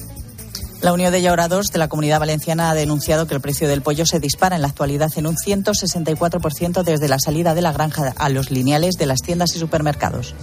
[0.81, 4.05] La Unión de Llaurados de la Comunidad Valenciana ha denunciado que el precio del pollo
[4.05, 8.29] se dispara en la actualidad en un 164% desde la salida de la granja a
[8.29, 10.35] los lineales de las tiendas y supermercados.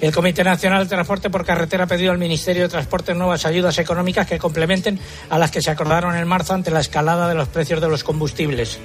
[0.00, 3.78] El Comité Nacional de Transporte por Carretera ha pedido al Ministerio de Transporte nuevas ayudas
[3.78, 4.98] económicas que complementen
[5.30, 8.02] a las que se acordaron en marzo ante la escalada de los precios de los
[8.04, 8.78] combustibles.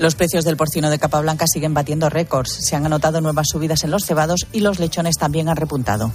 [0.00, 2.58] Los precios del porcino de capa blanca siguen batiendo récords.
[2.62, 6.12] Se han anotado nuevas subidas en los cebados y los lechones también han repuntado.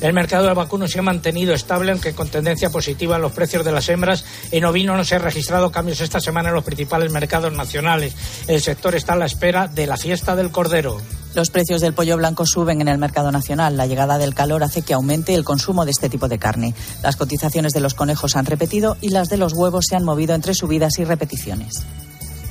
[0.00, 3.64] El mercado del vacuno se ha mantenido estable, aunque con tendencia positiva en los precios
[3.64, 4.24] de las hembras.
[4.50, 8.14] En ovino no se han registrado cambios esta semana en los principales mercados nacionales.
[8.46, 11.00] El sector está a la espera de la fiesta del cordero.
[11.34, 13.76] Los precios del pollo blanco suben en el mercado nacional.
[13.76, 16.74] La llegada del calor hace que aumente el consumo de este tipo de carne.
[17.02, 20.34] Las cotizaciones de los conejos han repetido y las de los huevos se han movido
[20.34, 21.84] entre subidas y repeticiones.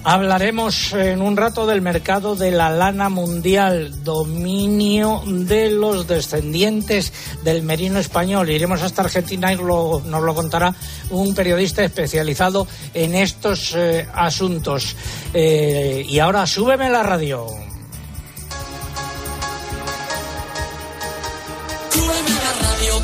[0.07, 7.11] Hablaremos en un rato del mercado de la lana mundial, dominio de los descendientes
[7.43, 8.51] del merino español.
[8.51, 10.75] Iremos hasta Argentina y nos lo contará
[11.09, 14.95] un periodista especializado en estos eh, asuntos.
[15.33, 17.47] Eh, y ahora súbeme la radio.
[21.95, 23.01] La radio,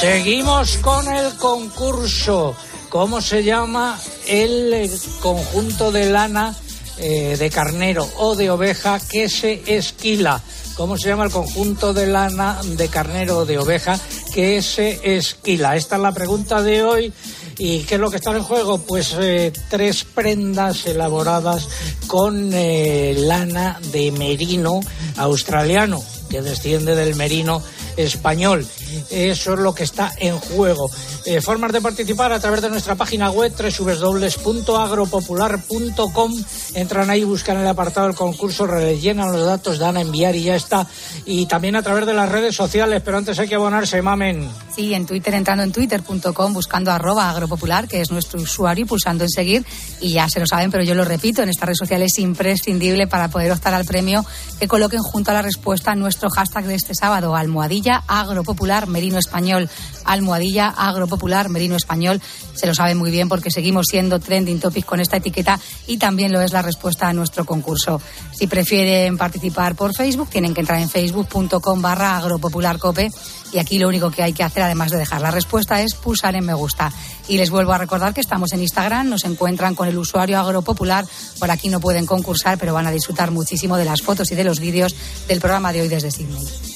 [0.00, 2.56] Seguimos con el concurso.
[2.88, 4.90] ¿Cómo se llama el
[5.20, 6.56] conjunto de lana
[6.96, 10.40] eh, de carnero o de oveja que se esquila?
[10.74, 14.00] ¿Cómo se llama el conjunto de lana de carnero o de oveja
[14.32, 15.76] que se esquila?
[15.76, 17.12] Esta es la pregunta de hoy.
[17.58, 18.78] ¿Y qué es lo que está en juego?
[18.78, 21.68] Pues eh, tres prendas elaboradas
[22.06, 24.80] con eh, lana de merino
[25.18, 27.62] australiano, que desciende del merino
[28.04, 28.66] español.
[29.10, 30.90] Eso es lo que está en juego.
[31.24, 36.44] Eh, formas de participar a través de nuestra página web www.agropopular.com.
[36.74, 40.54] Entran ahí, buscan el apartado del concurso, rellenan los datos, dan a enviar y ya
[40.56, 40.86] está.
[41.26, 44.48] Y también a través de las redes sociales, pero antes hay que abonarse, mamen.
[44.74, 49.24] Sí, en Twitter, entrando en twitter.com, buscando arroba agropopular, que es nuestro usuario, y pulsando
[49.24, 49.64] en seguir.
[50.00, 53.06] Y ya se lo saben, pero yo lo repito, en esta red social es imprescindible
[53.06, 54.24] para poder optar al premio
[54.58, 59.68] que coloquen junto a la respuesta nuestro hashtag de este sábado, almohadilla agropopular merino español.
[60.04, 62.20] Almohadilla agropopular merino español.
[62.54, 66.32] Se lo saben muy bien porque seguimos siendo trending topic con esta etiqueta y también
[66.32, 68.00] lo es la respuesta a nuestro concurso.
[68.32, 73.10] Si prefieren participar por Facebook, tienen que entrar en facebook.com barra agropopularcope
[73.52, 76.36] y aquí lo único que hay que hacer, además de dejar la respuesta, es pulsar
[76.36, 76.92] en me gusta.
[77.28, 81.04] Y les vuelvo a recordar que estamos en Instagram, nos encuentran con el usuario agropopular.
[81.38, 84.44] Por aquí no pueden concursar, pero van a disfrutar muchísimo de las fotos y de
[84.44, 84.94] los vídeos
[85.28, 86.69] del programa de hoy desde Sydney.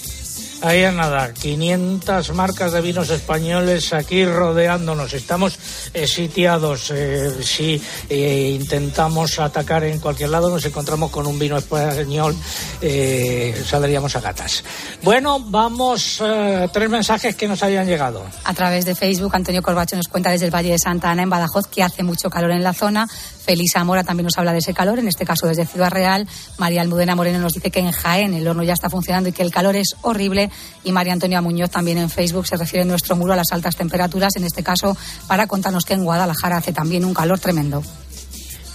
[0.65, 5.13] Ahí es nada, 500 marcas de vinos españoles aquí rodeándonos.
[5.13, 5.59] Estamos
[5.93, 6.91] eh, sitiados.
[6.91, 12.35] Eh, si eh, intentamos atacar en cualquier lado, nos encontramos con un vino español,
[13.67, 14.65] saldríamos a gatas.
[15.03, 16.23] Bueno, vamos,
[16.73, 18.25] tres mensajes que nos hayan llegado.
[18.45, 21.31] A través de Facebook, Antonio Corbacho nos cuenta desde el Valle de Santa Ana, en
[21.31, 23.07] Badajoz, que hace mucho calor en la zona.
[23.45, 26.27] Felisa Mora también nos habla de ese calor, en este caso desde Ciudad Real.
[26.59, 29.43] María Almudena Moreno nos dice que en Jaén el horno ya está funcionando y que
[29.43, 30.51] el calor es horrible.
[30.83, 33.77] Y María Antonia Muñoz también en Facebook se refiere en nuestro muro a las altas
[33.77, 37.83] temperaturas, en este caso para contarnos que en Guadalajara hace también un calor tremendo.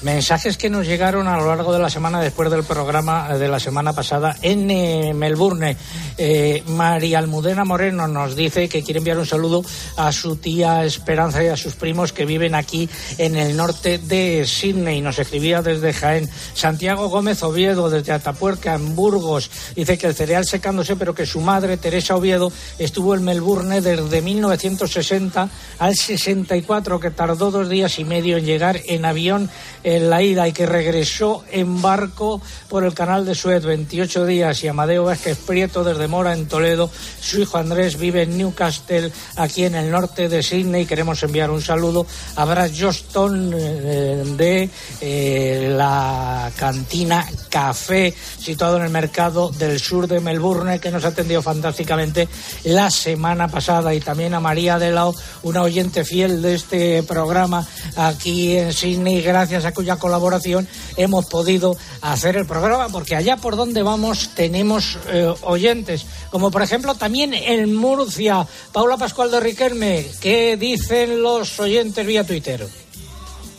[0.01, 3.59] Mensajes que nos llegaron a lo largo de la semana después del programa de la
[3.59, 5.75] semana pasada en eh, Melbourne.
[6.17, 9.61] Eh, María Almudena Moreno nos dice que quiere enviar un saludo
[9.97, 12.87] a su tía Esperanza y a sus primos que viven aquí
[13.17, 15.01] en el norte de Sydney.
[15.01, 16.29] Nos escribía desde Jaén.
[16.53, 19.51] Santiago Gómez Oviedo desde Atapuerca, en Burgos.
[19.75, 24.21] Dice que el cereal secándose, pero que su madre, Teresa Oviedo, estuvo en Melbourne desde
[24.21, 29.49] 1960 al 64, que tardó dos días y medio en llegar en avión
[29.95, 34.63] en la ida y que regresó en barco por el canal de Suez 28 días
[34.63, 36.91] y Amadeo Vázquez Prieto desde Mora en Toledo.
[37.19, 40.85] Su hijo Andrés vive en Newcastle, aquí en el norte de Sydney.
[40.85, 44.69] Queremos enviar un saludo a Brad Johnston eh, de
[45.01, 51.41] eh, la cantina Café, situado en el mercado del sur de Melbourne, que nos atendió
[51.41, 52.27] fantásticamente
[52.65, 53.93] la semana pasada.
[53.95, 57.65] Y también a María Delao, una oyente fiel de este programa
[57.95, 60.67] aquí en Sydney, gracias a cuya colaboración
[60.97, 66.61] hemos podido hacer el programa, porque allá por donde vamos tenemos eh, oyentes, como por
[66.63, 68.45] ejemplo también en Murcia.
[68.73, 72.67] Paula Pascual de Riquelme, ¿qué dicen los oyentes vía Twitter?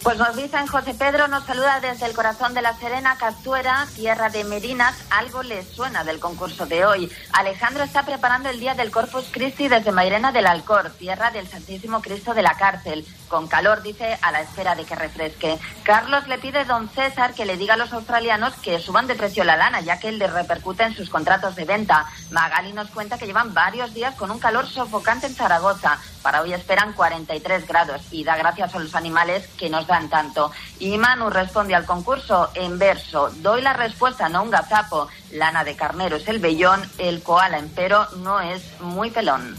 [0.02, 4.30] Pues nos dicen José Pedro, nos saluda desde el corazón de la Serena, Castuera, tierra
[4.30, 4.96] de Merinas.
[5.10, 7.12] Algo les suena del concurso de hoy.
[7.34, 12.00] Alejandro está preparando el día del Corpus Christi desde Mairena del Alcor, tierra del Santísimo
[12.00, 13.06] Cristo de la Cárcel.
[13.28, 15.58] Con calor, dice, a la espera de que refresque.
[15.82, 19.16] Carlos le pide a don César que le diga a los australianos que suban de
[19.16, 22.06] precio la lana, ya que le repercute en sus contratos de venta.
[22.30, 25.98] Magali nos cuenta que llevan varios días con un calor sofocante en Zaragoza.
[26.22, 30.50] Para hoy esperan 43 grados y da gracias a los animales que nos dan tanto.
[30.78, 33.30] Y Manu responde al concurso en verso.
[33.36, 35.08] Doy la respuesta, no un gazapo.
[35.32, 39.56] Lana de carnero es el vellón, el koala empero no es muy pelón.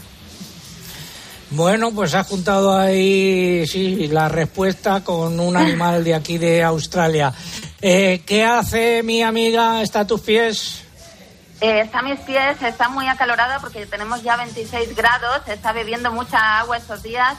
[1.54, 7.32] Bueno, pues ha juntado ahí sí, la respuesta con un animal de aquí de Australia.
[7.80, 9.82] Eh, ¿Qué hace mi amiga?
[9.82, 10.82] ¿Está a tus pies?
[11.62, 16.10] Eh, está a mis pies, está muy acalorada porque tenemos ya 26 grados, está bebiendo
[16.10, 17.36] mucha agua estos días.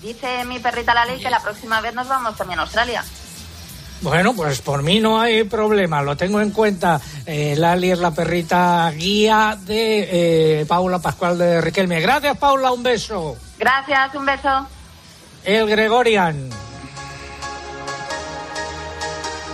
[0.00, 3.04] Dice mi perrita Lali que la próxima vez nos vamos también a Australia.
[4.00, 7.00] Bueno, pues por mí no hay problema, lo tengo en cuenta.
[7.26, 12.00] Eh, Lali es la perrita guía de eh, Paula Pascual de Riquelme.
[12.00, 13.36] Gracias, Paula, un beso.
[13.58, 14.68] Gracias, un beso.
[15.42, 16.48] El Gregorian.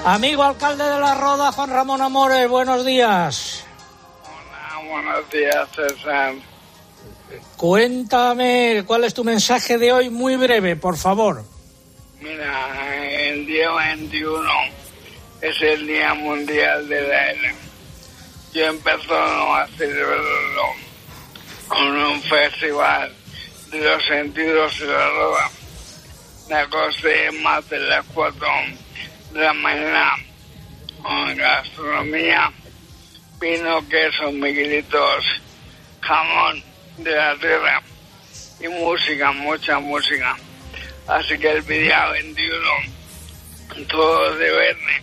[0.04, 3.64] Amigo alcalde de la Roda, Juan Ramón Amores, buenos días.
[4.90, 6.34] Buenos días, César.
[7.56, 10.10] Cuéntame, ¿cuál es tu mensaje de hoy?
[10.10, 11.44] Muy breve, por favor.
[12.20, 14.50] Mira, el día 21
[15.40, 17.54] es el Día Mundial de la L.
[18.52, 20.62] Yo empezó a celebrarlo
[21.68, 23.14] con un festival
[23.70, 25.50] de los sentidos de la roda.
[26.48, 28.48] Me acosté más de las 4
[29.34, 30.14] de la mañana
[31.00, 32.52] con gastronomía,
[33.40, 35.24] vino, queso, miguelitos,
[36.00, 36.62] jamón
[36.98, 37.82] de la tierra
[38.60, 40.36] y música, mucha música.
[41.08, 42.56] Así que el día 21,
[43.88, 45.02] todo de verde,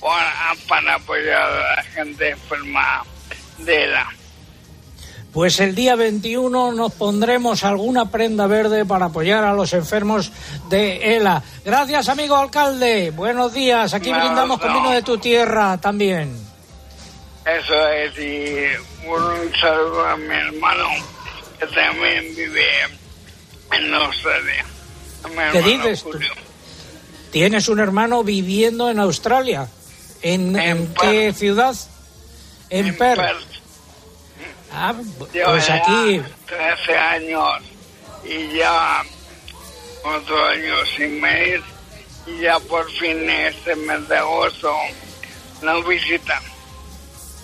[0.00, 3.02] para, para apoyar a la gente enferma
[3.58, 4.08] de la.
[5.32, 10.32] Pues el día 21 nos pondremos alguna prenda verde para apoyar a los enfermos
[10.70, 11.42] de ELA.
[11.62, 13.10] Gracias, amigo alcalde.
[13.10, 13.92] Buenos días.
[13.92, 14.80] Aquí brindamos con no.
[14.80, 16.55] vino de tu tierra también.
[17.46, 20.88] Eso es, y un saludo a mi hermano
[21.60, 22.66] que también vive
[23.72, 24.64] en Australia.
[25.52, 26.18] ¿Qué dices tú?
[27.30, 29.68] Tienes un hermano viviendo en Australia.
[30.22, 31.76] ¿En, en qué ciudad?
[32.68, 33.20] En, Perth.
[34.72, 34.92] Ah,
[35.32, 37.62] Llevo pues aquí 13 años
[38.24, 39.02] y ya
[40.02, 41.62] otro año sin venir
[42.26, 44.74] y ya por fin este mes de agosto
[45.62, 46.42] nos visitan.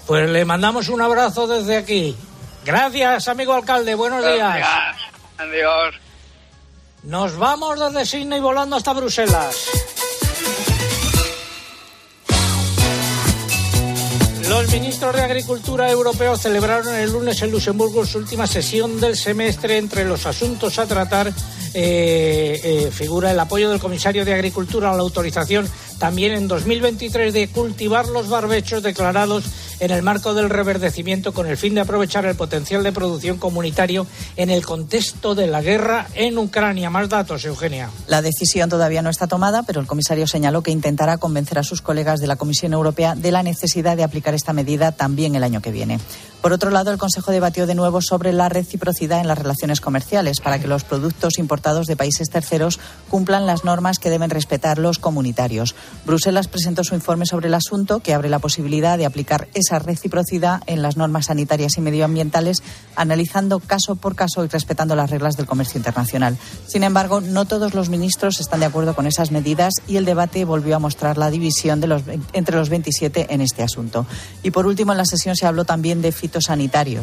[0.06, 2.16] Pues le mandamos un abrazo desde aquí.
[2.64, 3.94] Gracias, amigo alcalde.
[3.94, 4.56] Buenos días.
[4.56, 4.96] Gracias.
[5.38, 5.94] Adiós.
[7.02, 9.68] Nos vamos desde Sydney volando hasta Bruselas.
[14.52, 19.78] Los ministros de Agricultura europeos celebraron el lunes en Luxemburgo su última sesión del semestre.
[19.78, 21.32] Entre los asuntos a tratar eh,
[22.62, 25.66] eh, figura el apoyo del comisario de Agricultura a la autorización
[26.02, 29.44] también en 2023 de cultivar los barbechos declarados
[29.78, 34.06] en el marco del reverdecimiento con el fin de aprovechar el potencial de producción comunitario
[34.36, 36.90] en el contexto de la guerra en Ucrania.
[36.90, 37.88] Más datos, Eugenia.
[38.08, 41.82] La decisión todavía no está tomada, pero el comisario señaló que intentará convencer a sus
[41.82, 45.62] colegas de la Comisión Europea de la necesidad de aplicar esta medida también el año
[45.62, 46.00] que viene.
[46.42, 50.40] Por otro lado, el Consejo debatió de nuevo sobre la reciprocidad en las relaciones comerciales
[50.40, 54.98] para que los productos importados de países terceros cumplan las normas que deben respetar los
[54.98, 55.76] comunitarios.
[56.04, 60.62] Bruselas presentó su informe sobre el asunto que abre la posibilidad de aplicar esa reciprocidad
[60.66, 62.64] en las normas sanitarias y medioambientales,
[62.96, 66.36] analizando caso por caso y respetando las reglas del comercio internacional.
[66.66, 70.44] Sin embargo, no todos los ministros están de acuerdo con esas medidas y el debate
[70.44, 74.06] volvió a mostrar la división de los, entre los 27 en este asunto.
[74.42, 76.10] Y por último, en la sesión se habló también de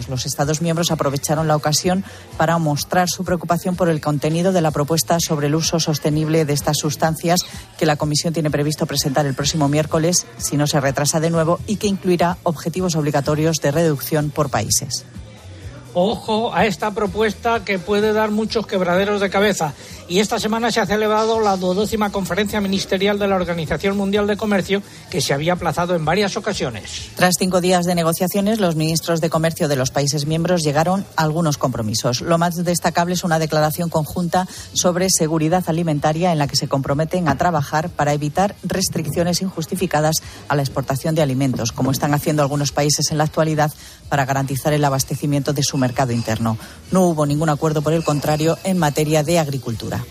[0.07, 2.03] Los Estados miembros aprovecharon la ocasión
[2.38, 6.53] para mostrar su preocupación por el contenido de la propuesta sobre el uso sostenible de
[6.53, 7.41] estas sustancias
[7.77, 11.59] que la Comisión tiene previsto presentar el próximo miércoles, si no se retrasa de nuevo,
[11.67, 15.05] y que incluirá objetivos obligatorios de reducción por países.
[15.93, 19.73] Ojo a esta propuesta que puede dar muchos quebraderos de cabeza.
[20.10, 24.38] Y esta semana se ha celebrado la duodécima conferencia ministerial de la Organización Mundial de
[24.38, 24.82] Comercio,
[25.12, 27.12] que se había aplazado en varias ocasiones.
[27.16, 31.22] Tras cinco días de negociaciones, los ministros de Comercio de los países miembros llegaron a
[31.22, 32.22] algunos compromisos.
[32.22, 37.30] Lo más destacable es una declaración conjunta sobre seguridad alimentaria en la que se comprometen
[37.30, 42.72] a trabajar para evitar restricciones injustificadas a la exportación de alimentos, como están haciendo algunos
[42.72, 43.72] países en la actualidad
[44.10, 46.57] para garantizar el abastecimiento de su mercado interno.
[46.91, 50.03] No hubo ningún acuerdo, por el contrario, en materia de agricultura.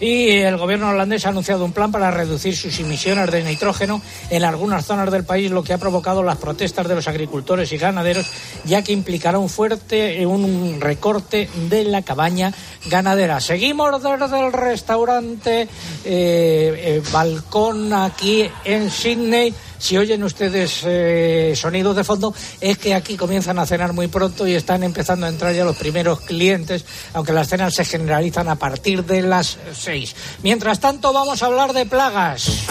[0.00, 4.44] Y el gobierno holandés ha anunciado un plan para reducir sus emisiones de nitrógeno en
[4.44, 8.26] algunas zonas del país, lo que ha provocado las protestas de los agricultores y ganaderos,
[8.64, 12.52] ya que implicará un fuerte un recorte de la cabaña
[12.86, 13.40] ganadera.
[13.40, 15.68] Seguimos desde el restaurante eh,
[16.04, 19.54] eh, Balcón aquí en Sydney.
[19.82, 24.46] Si oyen ustedes eh, sonidos de fondo, es que aquí comienzan a cenar muy pronto
[24.46, 28.54] y están empezando a entrar ya los primeros clientes, aunque las cenas se generalizan a
[28.54, 30.14] partir de las seis.
[30.44, 32.64] Mientras tanto, vamos a hablar de plagas.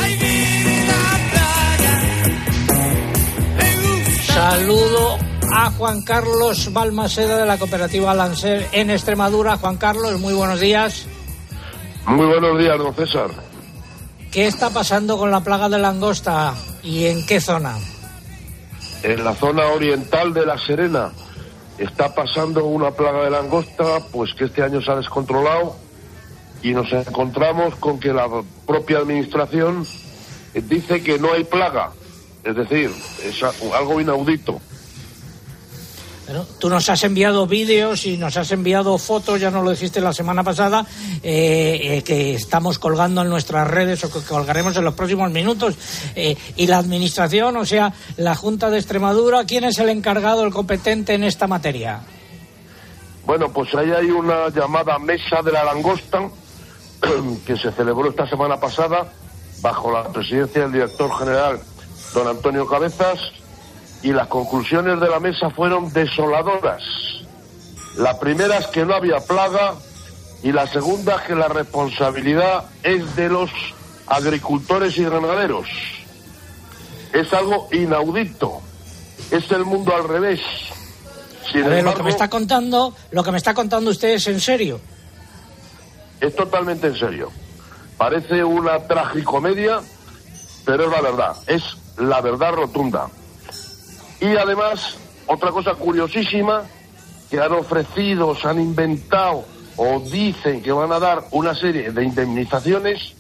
[4.28, 5.18] Saludo
[5.54, 9.58] a Juan Carlos Balmaseda de la cooperativa Lancer en Extremadura.
[9.58, 11.08] Juan Carlos, muy buenos días.
[12.08, 13.32] Muy buenos días, don César.
[14.32, 17.78] ¿Qué está pasando con la plaga de langosta y en qué zona?
[19.04, 21.12] En la zona oriental de La Serena
[21.78, 25.76] está pasando una plaga de langosta, pues que este año se ha descontrolado
[26.62, 28.28] y nos encontramos con que la
[28.68, 29.86] propia administración
[30.54, 31.92] dice que no hay plaga.
[32.44, 32.92] Es decir,
[33.24, 33.42] es
[33.74, 34.60] algo inaudito.
[36.60, 40.14] Tú nos has enviado vídeos y nos has enviado fotos, ya nos lo dijiste la
[40.14, 40.86] semana pasada,
[41.24, 45.76] eh, eh, que estamos colgando en nuestras redes o que colgaremos en los próximos minutos.
[46.16, 50.52] Eh, y la Administración, o sea, la Junta de Extremadura, ¿quién es el encargado, el
[50.52, 52.02] competente en esta materia?
[53.26, 56.30] Bueno, pues ahí hay una llamada Mesa de la Langosta
[57.46, 59.12] que se celebró esta semana pasada
[59.62, 61.62] bajo la presidencia del director general
[62.14, 63.20] don Antonio Cabezas,
[64.04, 66.82] y las conclusiones de la mesa fueron desoladoras.
[67.98, 69.76] La primera es que no había plaga
[70.44, 73.50] y la segunda es que la responsabilidad es de los
[74.08, 75.68] agricultores y ganaderos.
[77.14, 78.62] Es algo inaudito.
[79.30, 80.40] Es el mundo al revés.
[81.54, 84.80] lo que me está contando, lo que me está contando usted es en serio.
[86.20, 87.32] Es totalmente en serio.
[87.98, 89.80] Parece una tragicomedia,
[90.66, 91.36] pero es la verdad.
[91.48, 91.64] Es
[91.98, 93.08] la verdad rotunda.
[94.22, 94.98] Y además,
[95.28, 96.64] otra cosa curiosísima,
[97.30, 99.46] que han ofrecido, se han inventado
[99.78, 103.14] o dicen que van a dar una serie de indemnizaciones.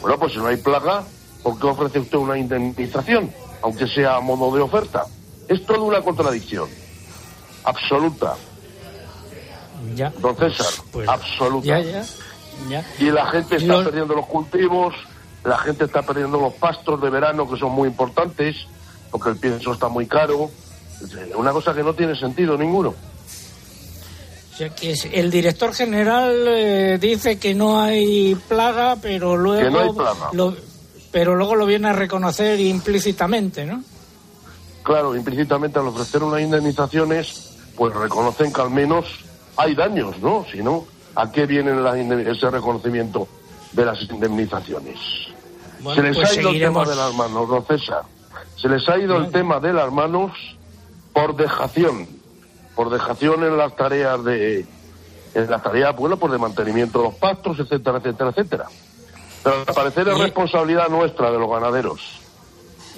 [0.00, 1.02] Bueno, pues si no hay plaga,
[1.42, 3.32] ¿por qué ofrece usted una indemnización?
[3.62, 5.04] Aunque sea a modo de oferta.
[5.48, 6.68] Es toda una contradicción.
[7.64, 8.34] Absoluta.
[9.94, 10.12] Ya.
[10.18, 11.66] Don César, pues, absoluta.
[11.66, 12.04] Ya, ya,
[12.68, 12.84] ya.
[12.98, 14.94] Y la gente está perdiendo los cultivos,
[15.44, 18.66] la gente está perdiendo los pastos de verano que son muy importantes,
[19.10, 20.50] porque el pienso está muy caro.
[21.36, 22.94] Una cosa que no tiene sentido ninguno.
[24.52, 29.94] O sea, que el director general eh, dice que no hay plaga, pero luego
[30.32, 30.56] Lo,
[31.12, 33.82] pero luego lo viene a reconocer implícitamente, ¿no?
[34.82, 39.04] Claro, implícitamente al ofrecer unas indemnizaciones, pues reconocen que al menos
[39.56, 40.46] hay daños, ¿no?
[40.50, 41.72] Si no, ¿a qué viene
[42.30, 43.28] ese reconocimiento
[43.72, 44.98] de las indemnizaciones?
[45.94, 48.02] se les pues ha ido el tema de las manos, don César.
[48.56, 50.32] Se les ha ido el tema de las manos
[51.12, 52.06] por dejación,
[52.74, 54.66] por dejación en las tareas de,
[55.34, 58.66] en las tareas, bueno, por de mantenimiento de los pastos, etcétera, etcétera, etcétera.
[59.42, 62.20] Pero al parecer es responsabilidad nuestra de los ganaderos.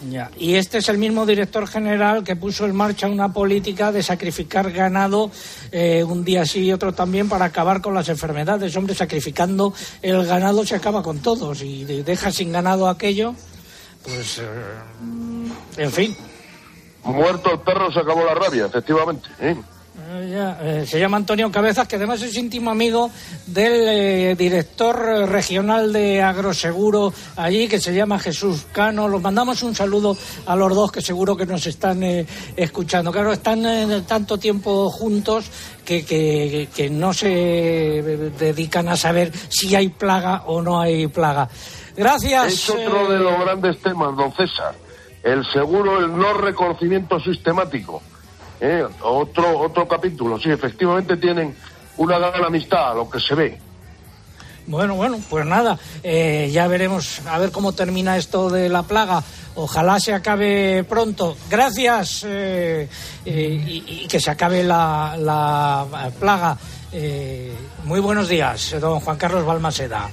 [0.08, 0.30] Ya.
[0.38, 4.70] Y este es el mismo director general que puso en marcha una política de sacrificar
[4.70, 5.30] ganado
[5.72, 8.76] eh, un día sí y otro también para acabar con las enfermedades.
[8.76, 13.34] Hombre, sacrificando el ganado se acaba con todos y deja sin ganado aquello,
[14.02, 14.44] pues, eh,
[15.76, 16.16] en fin.
[17.04, 19.28] Muerto el perro se acabó la rabia, efectivamente.
[19.40, 19.56] ¿eh?
[20.10, 23.10] Eh, se llama Antonio Cabezas, que además es íntimo amigo
[23.46, 24.96] del eh, director
[25.28, 29.06] regional de Agroseguro allí, que se llama Jesús Cano.
[29.08, 32.26] Los mandamos un saludo a los dos que seguro que nos están eh,
[32.56, 33.12] escuchando.
[33.12, 35.46] Claro, están tanto tiempo juntos
[35.84, 37.28] que, que, no se
[38.38, 41.48] dedican a saber si hay plaga o no hay plaga.
[41.98, 42.52] Gracias.
[42.52, 44.72] Es otro de los grandes temas, don César.
[45.24, 48.00] El seguro, el no reconocimiento sistemático
[48.60, 48.86] ¿eh?
[49.02, 50.38] otro, otro capítulo.
[50.38, 51.56] Sí, efectivamente tienen
[51.96, 53.58] una gran amistad, a lo que se ve.
[54.68, 59.22] Bueno, bueno, pues nada, eh, ya veremos a ver cómo termina esto de la plaga.
[59.56, 61.36] Ojalá se acabe pronto.
[61.50, 62.88] Gracias eh,
[63.24, 66.56] y, que se acabe la, la plaga.
[67.84, 70.08] muy buenos días, don Juan Carlos Balmaseda.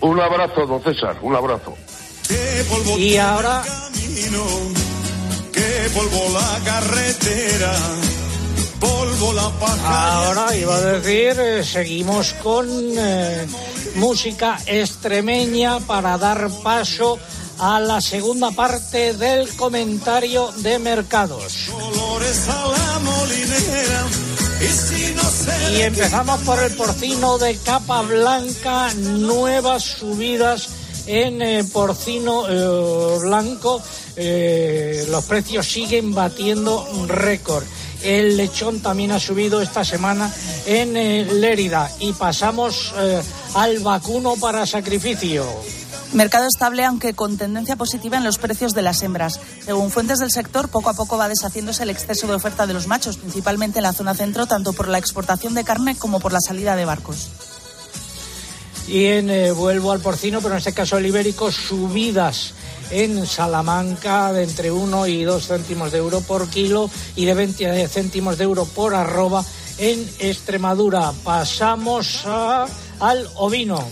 [0.00, 1.74] Un abrazo, don César, un abrazo.
[2.96, 3.62] Y ahora
[5.52, 7.72] que polvo la carretera.
[8.80, 10.26] Polvo la paja.
[10.26, 13.46] Ahora iba a decir, eh, seguimos con eh,
[13.94, 17.18] música extremeña para dar paso
[17.58, 21.70] a la segunda parte del comentario de mercados.
[25.72, 30.68] Y empezamos por el porcino de capa blanca, nuevas subidas
[31.06, 32.44] en eh, porcino
[33.20, 33.82] blanco
[34.16, 37.64] eh, los precios siguen batiendo récord.
[38.02, 40.32] El lechón también ha subido esta semana
[40.66, 43.22] en eh, Lérida y pasamos eh,
[43.54, 45.46] al vacuno para sacrificio.
[46.14, 49.40] Mercado estable, aunque con tendencia positiva en los precios de las hembras.
[49.64, 52.86] Según fuentes del sector, poco a poco va deshaciéndose el exceso de oferta de los
[52.86, 56.40] machos, principalmente en la zona centro, tanto por la exportación de carne como por la
[56.40, 57.30] salida de barcos.
[58.86, 62.54] Y en, eh, vuelvo al porcino, pero en este caso el ibérico, subidas
[62.90, 67.88] en Salamanca de entre 1 y 2 céntimos de euro por kilo y de 20
[67.88, 69.44] céntimos de euro por arroba
[69.78, 71.12] en Extremadura.
[71.24, 72.24] Pasamos
[73.00, 73.84] al ovino.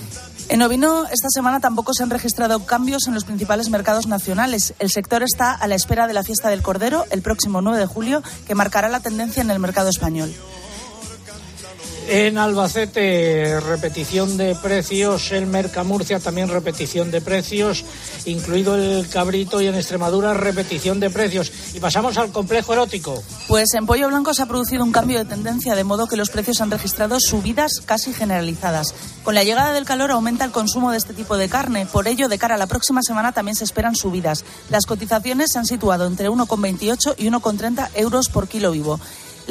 [0.49, 4.75] En ovino, esta semana tampoco se han registrado cambios en los principales mercados nacionales.
[4.79, 7.87] El sector está a la espera de la fiesta del Cordero el próximo 9 de
[7.87, 10.33] julio, que marcará la tendencia en el mercado español.
[12.09, 15.33] En Albacete, repetición de precios.
[15.33, 17.85] En Mercamurcia, también repetición de precios,
[18.27, 19.61] incluido el cabrito.
[19.61, 21.53] Y en Extremadura, repetición de precios.
[21.75, 23.23] Y pasamos al complejo erótico.
[23.49, 26.31] Pues en Pollo Blanco se ha producido un cambio de tendencia, de modo que los
[26.31, 28.95] precios han registrado subidas casi generalizadas.
[29.23, 32.29] Con la llegada del calor aumenta el consumo de este tipo de carne, por ello
[32.29, 34.45] de cara a la próxima semana también se esperan subidas.
[34.71, 38.99] Las cotizaciones se han situado entre 1,28 y 1,30 euros por kilo vivo.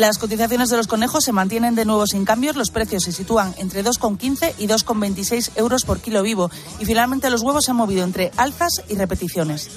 [0.01, 3.53] Las cotizaciones de los conejos se mantienen de nuevo sin cambios, los precios se sitúan
[3.59, 6.49] entre 2,15 y 2,26 euros por kilo vivo
[6.79, 9.69] y finalmente los huevos se han movido entre alzas y repeticiones.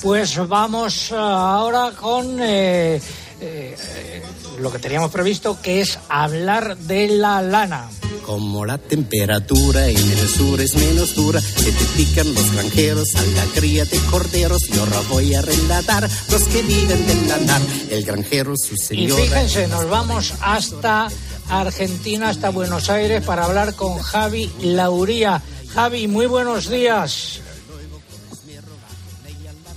[0.00, 3.00] Pues vamos ah, ahora con eh, eh,
[3.42, 4.22] eh,
[4.60, 7.90] lo que teníamos previsto, que es hablar de la lana.
[8.26, 13.22] Como la temperatura en el sur es menos dura, se te pican los granjeros a
[13.22, 14.68] la cría de corderos.
[14.68, 16.02] Y ahora voy a relatar
[16.32, 17.62] los que viven del lanar.
[17.88, 19.22] El granjero, su Y señora.
[19.22, 21.06] fíjense, nos vamos hasta
[21.48, 25.40] Argentina, hasta Buenos Aires, para hablar con Javi Lauría.
[25.72, 27.40] Javi, muy buenos días.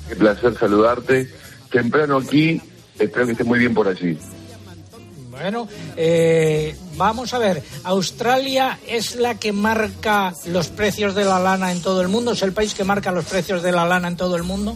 [0.08, 1.30] Qué placer saludarte.
[1.72, 2.60] Temprano aquí,
[2.98, 4.18] espero que esté muy bien por allí.
[5.30, 11.72] Bueno, eh, vamos a ver, Australia es la que marca los precios de la lana
[11.72, 14.18] en todo el mundo, es el país que marca los precios de la lana en
[14.18, 14.76] todo el mundo.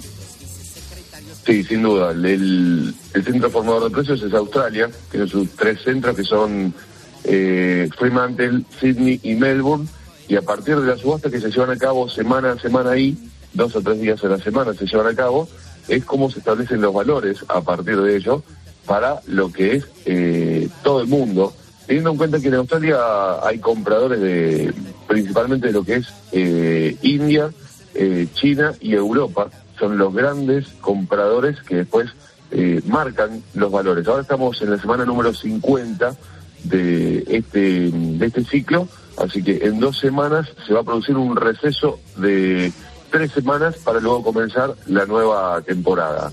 [1.46, 2.12] Sí, sin duda.
[2.12, 6.74] El, centro formador de precios es Australia, tiene sus tres centros que son
[7.26, 9.88] eh, Fremantle, Sydney y Melbourne.
[10.30, 13.18] Y a partir de la subasta que se llevan a cabo semana a semana ahí,
[13.54, 15.50] dos o tres días a la semana se llevan a cabo,
[15.90, 18.42] es cómo se establecen los valores a partir de ello
[18.86, 21.54] para lo que es eh, todo el mundo.
[21.94, 22.98] Teniendo en cuenta que en Australia
[23.44, 24.74] hay compradores de
[25.08, 27.52] principalmente de lo que es eh, India,
[27.94, 29.52] eh, China y Europa.
[29.78, 32.10] Son los grandes compradores que después
[32.50, 34.08] eh, marcan los valores.
[34.08, 36.16] Ahora estamos en la semana número 50
[36.64, 38.88] de este, de este ciclo,
[39.18, 42.74] así que en dos semanas se va a producir un receso de
[43.12, 46.32] tres semanas para luego comenzar la nueva temporada.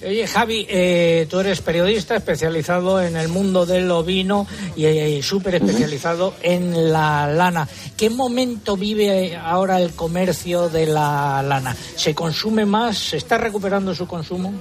[0.00, 4.46] Oye, Javi, eh, tú eres periodista especializado en el mundo del ovino
[4.76, 7.66] y eh, súper especializado en la lana.
[7.96, 11.74] ¿Qué momento vive ahora el comercio de la lana?
[11.96, 12.96] ¿Se consume más?
[12.96, 14.54] ¿Se está recuperando su consumo?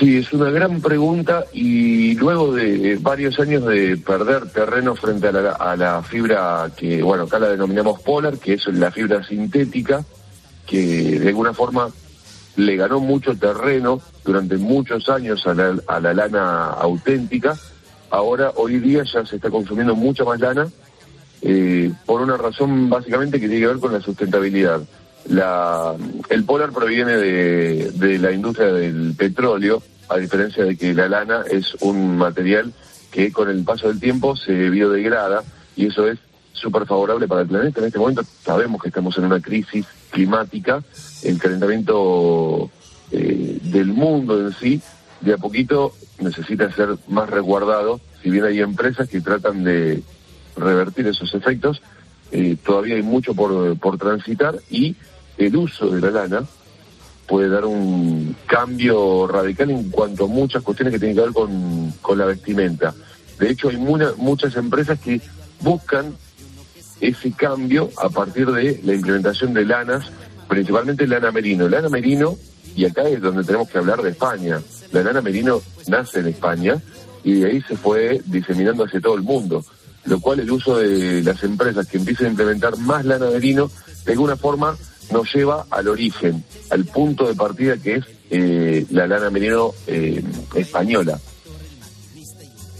[0.00, 5.32] Sí, es una gran pregunta y luego de varios años de perder terreno frente a
[5.32, 10.02] la, a la fibra que, bueno, acá la denominamos polar, que es la fibra sintética,
[10.66, 11.90] que de alguna forma
[12.56, 17.56] le ganó mucho terreno durante muchos años a la, a la lana auténtica.
[18.10, 20.68] Ahora, hoy día ya se está consumiendo mucha más lana
[21.40, 24.80] eh, por una razón básicamente que tiene que ver con la sustentabilidad.
[25.28, 25.94] La,
[26.28, 31.44] el polar proviene de, de la industria del petróleo, a diferencia de que la lana
[31.50, 32.72] es un material
[33.10, 35.42] que con el paso del tiempo se biodegrada
[35.76, 36.18] y eso es
[36.52, 37.80] súper favorable para el planeta.
[37.80, 40.84] En este momento sabemos que estamos en una crisis climática,
[41.24, 42.70] el calentamiento
[43.10, 44.80] eh, del mundo en sí
[45.20, 50.02] de a poquito necesita ser más resguardado, si bien hay empresas que tratan de
[50.56, 51.80] revertir esos efectos,
[52.30, 54.94] eh, todavía hay mucho por, por transitar y
[55.38, 56.44] el uso de la lana
[57.26, 61.92] puede dar un cambio radical en cuanto a muchas cuestiones que tienen que ver con,
[62.02, 62.94] con la vestimenta.
[63.38, 65.20] De hecho, hay muna- muchas empresas que
[65.60, 66.14] buscan
[67.02, 70.06] ese cambio a partir de la implementación de lanas,
[70.48, 71.68] principalmente lana merino.
[71.68, 72.38] Lana merino,
[72.76, 74.62] y acá es donde tenemos que hablar de España.
[74.92, 76.80] La lana merino nace en España
[77.24, 79.64] y de ahí se fue diseminando hacia todo el mundo,
[80.04, 83.68] lo cual el uso de las empresas que empiezan a implementar más lana merino,
[84.04, 84.76] de alguna forma
[85.10, 90.22] nos lleva al origen, al punto de partida que es eh, la lana merino eh,
[90.54, 91.18] española.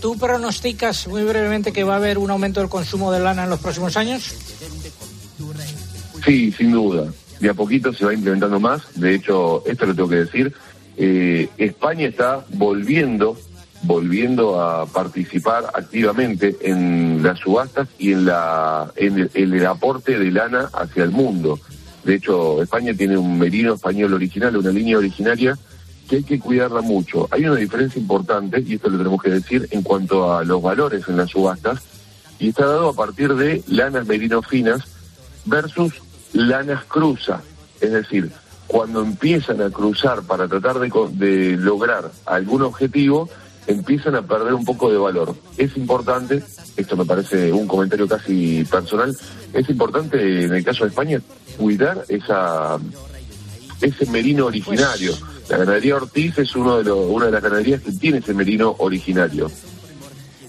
[0.03, 3.51] ¿Tú pronosticas muy brevemente que va a haber un aumento del consumo de lana en
[3.51, 4.35] los próximos años?
[6.25, 7.13] Sí, sin duda.
[7.39, 8.83] De a poquito se va implementando más.
[8.97, 10.53] De hecho, esto lo tengo que decir.
[10.97, 13.39] eh, España está volviendo
[13.85, 20.19] volviendo a participar activamente en las subastas y en, la, en el, en el aporte
[20.19, 21.59] de lana hacia el mundo.
[22.05, 25.59] De hecho, España tiene un merino español original, una línea originaria
[26.09, 27.29] que hay que cuidarla mucho.
[27.31, 31.09] Hay una diferencia importante, y esto lo tenemos que decir, en cuanto a los valores
[31.09, 31.81] en las subastas,
[32.39, 34.83] y está dado a partir de lanas merino finas
[35.45, 35.95] versus
[36.33, 37.41] lanas cruza.
[37.81, 38.31] Es decir,
[38.67, 43.29] cuando empiezan a cruzar para tratar de, de lograr algún objetivo,
[43.67, 45.37] empiezan a perder un poco de valor.
[45.57, 46.43] Es importante,
[46.77, 49.17] esto me parece un comentario casi personal,
[49.53, 51.21] es importante en el caso de España
[51.59, 52.79] cuidar esa
[53.81, 55.13] ese merino originario.
[55.53, 58.75] La ganadería Ortiz es uno de los, una de las ganaderías que tiene ese merino
[58.79, 59.51] originario.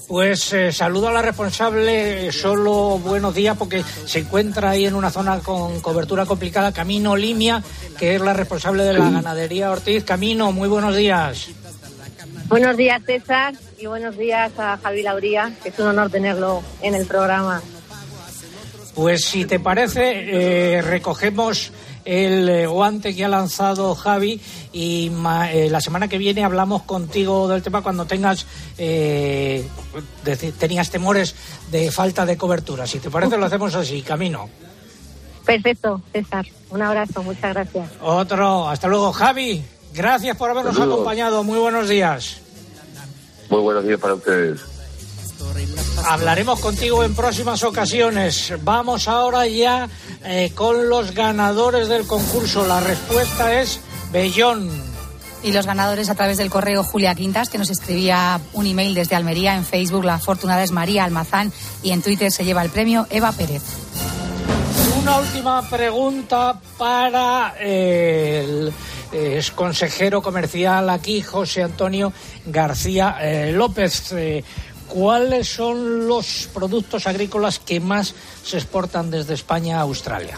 [0.08, 5.10] Pues eh, saludo a la responsable, solo buenos días porque se encuentra ahí en una
[5.10, 7.62] zona con cobertura complicada, Camino Limia,
[8.00, 10.06] que es la responsable de la ganadería Ortiz.
[10.06, 11.50] Camino, muy buenos días.
[12.48, 16.96] Buenos días, César, y buenos días a Javi Lauría, que es un honor tenerlo en
[16.96, 17.62] el programa.
[18.96, 21.74] Pues si te parece, eh, recogemos
[22.06, 24.40] el eh, guante que ha lanzado Javi
[24.74, 28.46] y ma- eh, la semana que viene hablamos contigo del tema cuando tengas
[28.78, 29.68] eh,
[30.60, 31.36] tenías temores
[31.72, 32.86] de falta de cobertura.
[32.88, 34.50] Si te parece, lo hacemos así, camino.
[35.46, 36.46] Perfecto, César.
[36.70, 37.90] Un abrazo, muchas gracias.
[38.02, 39.62] Otro, hasta luego, Javi.
[39.94, 40.96] Gracias por habernos Saludos.
[40.96, 41.44] acompañado.
[41.44, 42.38] Muy buenos días.
[43.50, 44.62] Muy buenos días para ustedes.
[46.06, 48.54] Hablaremos contigo en próximas ocasiones.
[48.64, 49.88] Vamos ahora ya
[50.24, 52.68] eh, con los ganadores del concurso.
[52.68, 53.80] La respuesta es
[54.12, 54.70] Bellón.
[55.44, 59.16] Y los ganadores a través del correo Julia Quintas, que nos escribía un email desde
[59.16, 61.52] Almería, en Facebook la afortunada es María Almazán
[61.82, 63.62] y en Twitter se lleva el premio Eva Pérez.
[65.02, 68.74] Una última pregunta para eh, el
[69.12, 72.14] eh, ex consejero comercial aquí, José Antonio
[72.46, 73.18] García
[73.52, 74.14] López.
[74.94, 78.14] ¿Cuáles son los productos agrícolas que más
[78.46, 80.38] se exportan desde España a Australia?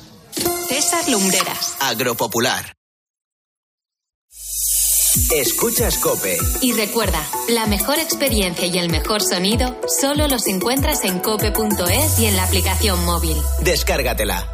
[0.68, 1.76] César Lumbreras.
[1.80, 2.74] Agropopular.
[5.32, 6.38] Escuchas Cope.
[6.62, 12.26] Y recuerda, la mejor experiencia y el mejor sonido solo los encuentras en cope.es y
[12.26, 13.38] en la aplicación móvil.
[13.62, 14.50] Descárgatela.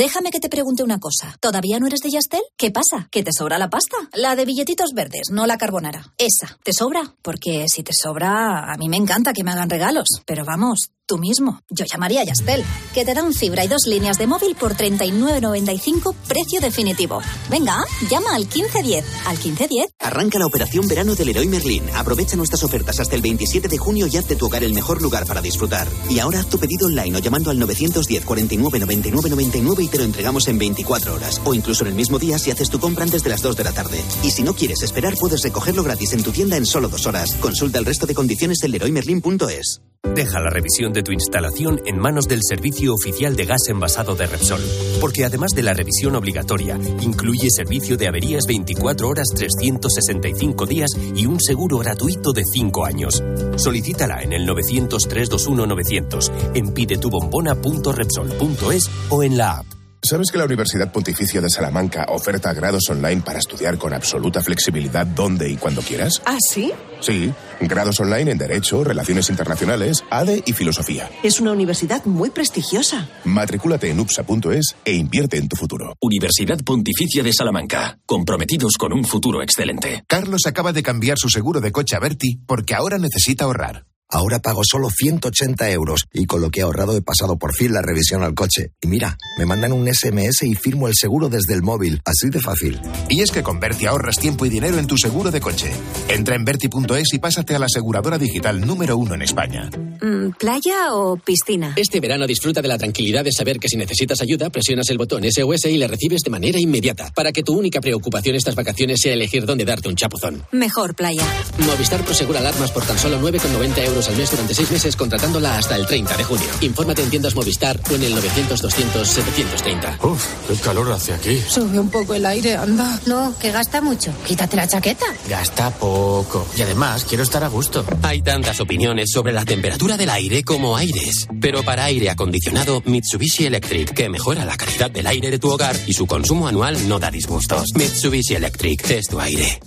[0.00, 1.36] Déjame que te pregunte una cosa.
[1.40, 2.40] ¿Todavía no eres de Yastel?
[2.56, 3.08] ¿Qué pasa?
[3.10, 3.98] ¿Que te sobra la pasta?
[4.14, 6.14] La de billetitos verdes, no la carbonara.
[6.16, 7.14] Esa, ¿te sobra?
[7.20, 10.08] Porque si te sobra, a mí me encanta que me hagan regalos.
[10.24, 11.60] Pero vamos, tú mismo.
[11.68, 16.14] Yo llamaría a Yastel, que te dan fibra y dos líneas de móvil por 39.95,
[16.28, 17.20] precio definitivo.
[17.50, 19.04] Venga, llama al 1510.
[19.26, 19.90] ¿Al 1510?
[19.98, 21.82] Arranca la operación verano del Leroy Merlin.
[21.96, 25.02] Aprovecha nuestras ofertas hasta el 27 de junio y haz de tu hogar el mejor
[25.02, 25.88] lugar para disfrutar.
[26.08, 29.98] Y ahora haz tu pedido online o llamando al 910 49 99 99 y te
[29.98, 31.40] lo entregamos en 24 horas.
[31.44, 33.64] O incluso en el mismo día si haces tu compra antes de las 2 de
[33.64, 34.00] la tarde.
[34.22, 37.34] Y si no quieres esperar, puedes recogerlo gratis en tu tienda en solo dos horas.
[37.40, 39.80] Consulta el resto de condiciones en leroymerlin.es.
[40.14, 44.26] Deja la revisión de tu instalación en manos del Servicio Oficial de Gas Envasado de
[44.26, 44.60] Repsol,
[45.00, 51.26] porque además de la revisión obligatoria, incluye servicio de averías 24 horas 365 días y
[51.26, 53.22] un seguro gratuito de 5 años.
[53.56, 59.79] Solicítala en el 900-321-900, en pidetubombona.repsol.es o en la app.
[60.02, 65.06] ¿Sabes que la Universidad Pontificia de Salamanca oferta grados online para estudiar con absoluta flexibilidad
[65.06, 66.22] donde y cuando quieras?
[66.24, 66.72] ¿Ah, sí?
[67.00, 71.10] Sí, grados online en Derecho, Relaciones Internacionales, ADE y Filosofía.
[71.22, 73.10] Es una universidad muy prestigiosa.
[73.24, 75.94] Matrículate en upsa.es e invierte en tu futuro.
[76.00, 77.98] Universidad Pontificia de Salamanca.
[78.06, 80.02] Comprometidos con un futuro excelente.
[80.08, 83.84] Carlos acaba de cambiar su seguro de coche a Berti porque ahora necesita ahorrar.
[84.12, 87.72] Ahora pago solo 180 euros y con lo que he ahorrado he pasado por fin
[87.72, 88.72] la revisión al coche.
[88.80, 92.00] Y mira, me mandan un SMS y firmo el seguro desde el móvil.
[92.04, 92.80] Así de fácil.
[93.08, 95.70] Y es que con Berti ahorras tiempo y dinero en tu seguro de coche.
[96.08, 99.70] Entra en Berti.es y pásate a la aseguradora digital número uno en España.
[100.02, 101.74] Mm, ¿Playa o piscina?
[101.76, 105.22] Este verano disfruta de la tranquilidad de saber que si necesitas ayuda, presionas el botón
[105.22, 107.12] SOS y le recibes de manera inmediata.
[107.14, 110.42] Para que tu única preocupación estas vacaciones sea elegir dónde darte un chapuzón.
[110.50, 111.22] Mejor playa.
[111.64, 115.76] Movistar Prosegura Alarmas por tan solo 9,90 euros al mes durante seis meses contratándola hasta
[115.76, 116.46] el 30 de junio.
[116.60, 120.04] Infórmate en tiendas Movistar o en el 900-200-730.
[120.04, 121.40] Uf, qué calor hace aquí.
[121.46, 122.98] Sube un poco el aire, anda.
[123.06, 124.12] No, que gasta mucho.
[124.26, 125.06] Quítate la chaqueta.
[125.28, 126.46] Gasta poco.
[126.56, 127.84] Y además, quiero estar a gusto.
[128.02, 131.26] Hay tantas opiniones sobre la temperatura del aire como aires.
[131.40, 135.76] Pero para aire acondicionado, Mitsubishi Electric, que mejora la calidad del aire de tu hogar
[135.86, 137.70] y su consumo anual no da disgustos.
[137.74, 139.60] Mitsubishi Electric es tu aire.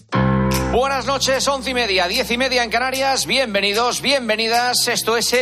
[0.73, 3.27] Buenas noches, once y media, diez y media en Canarias.
[3.27, 4.87] Bienvenidos, bienvenidas.
[4.87, 5.31] Esto es el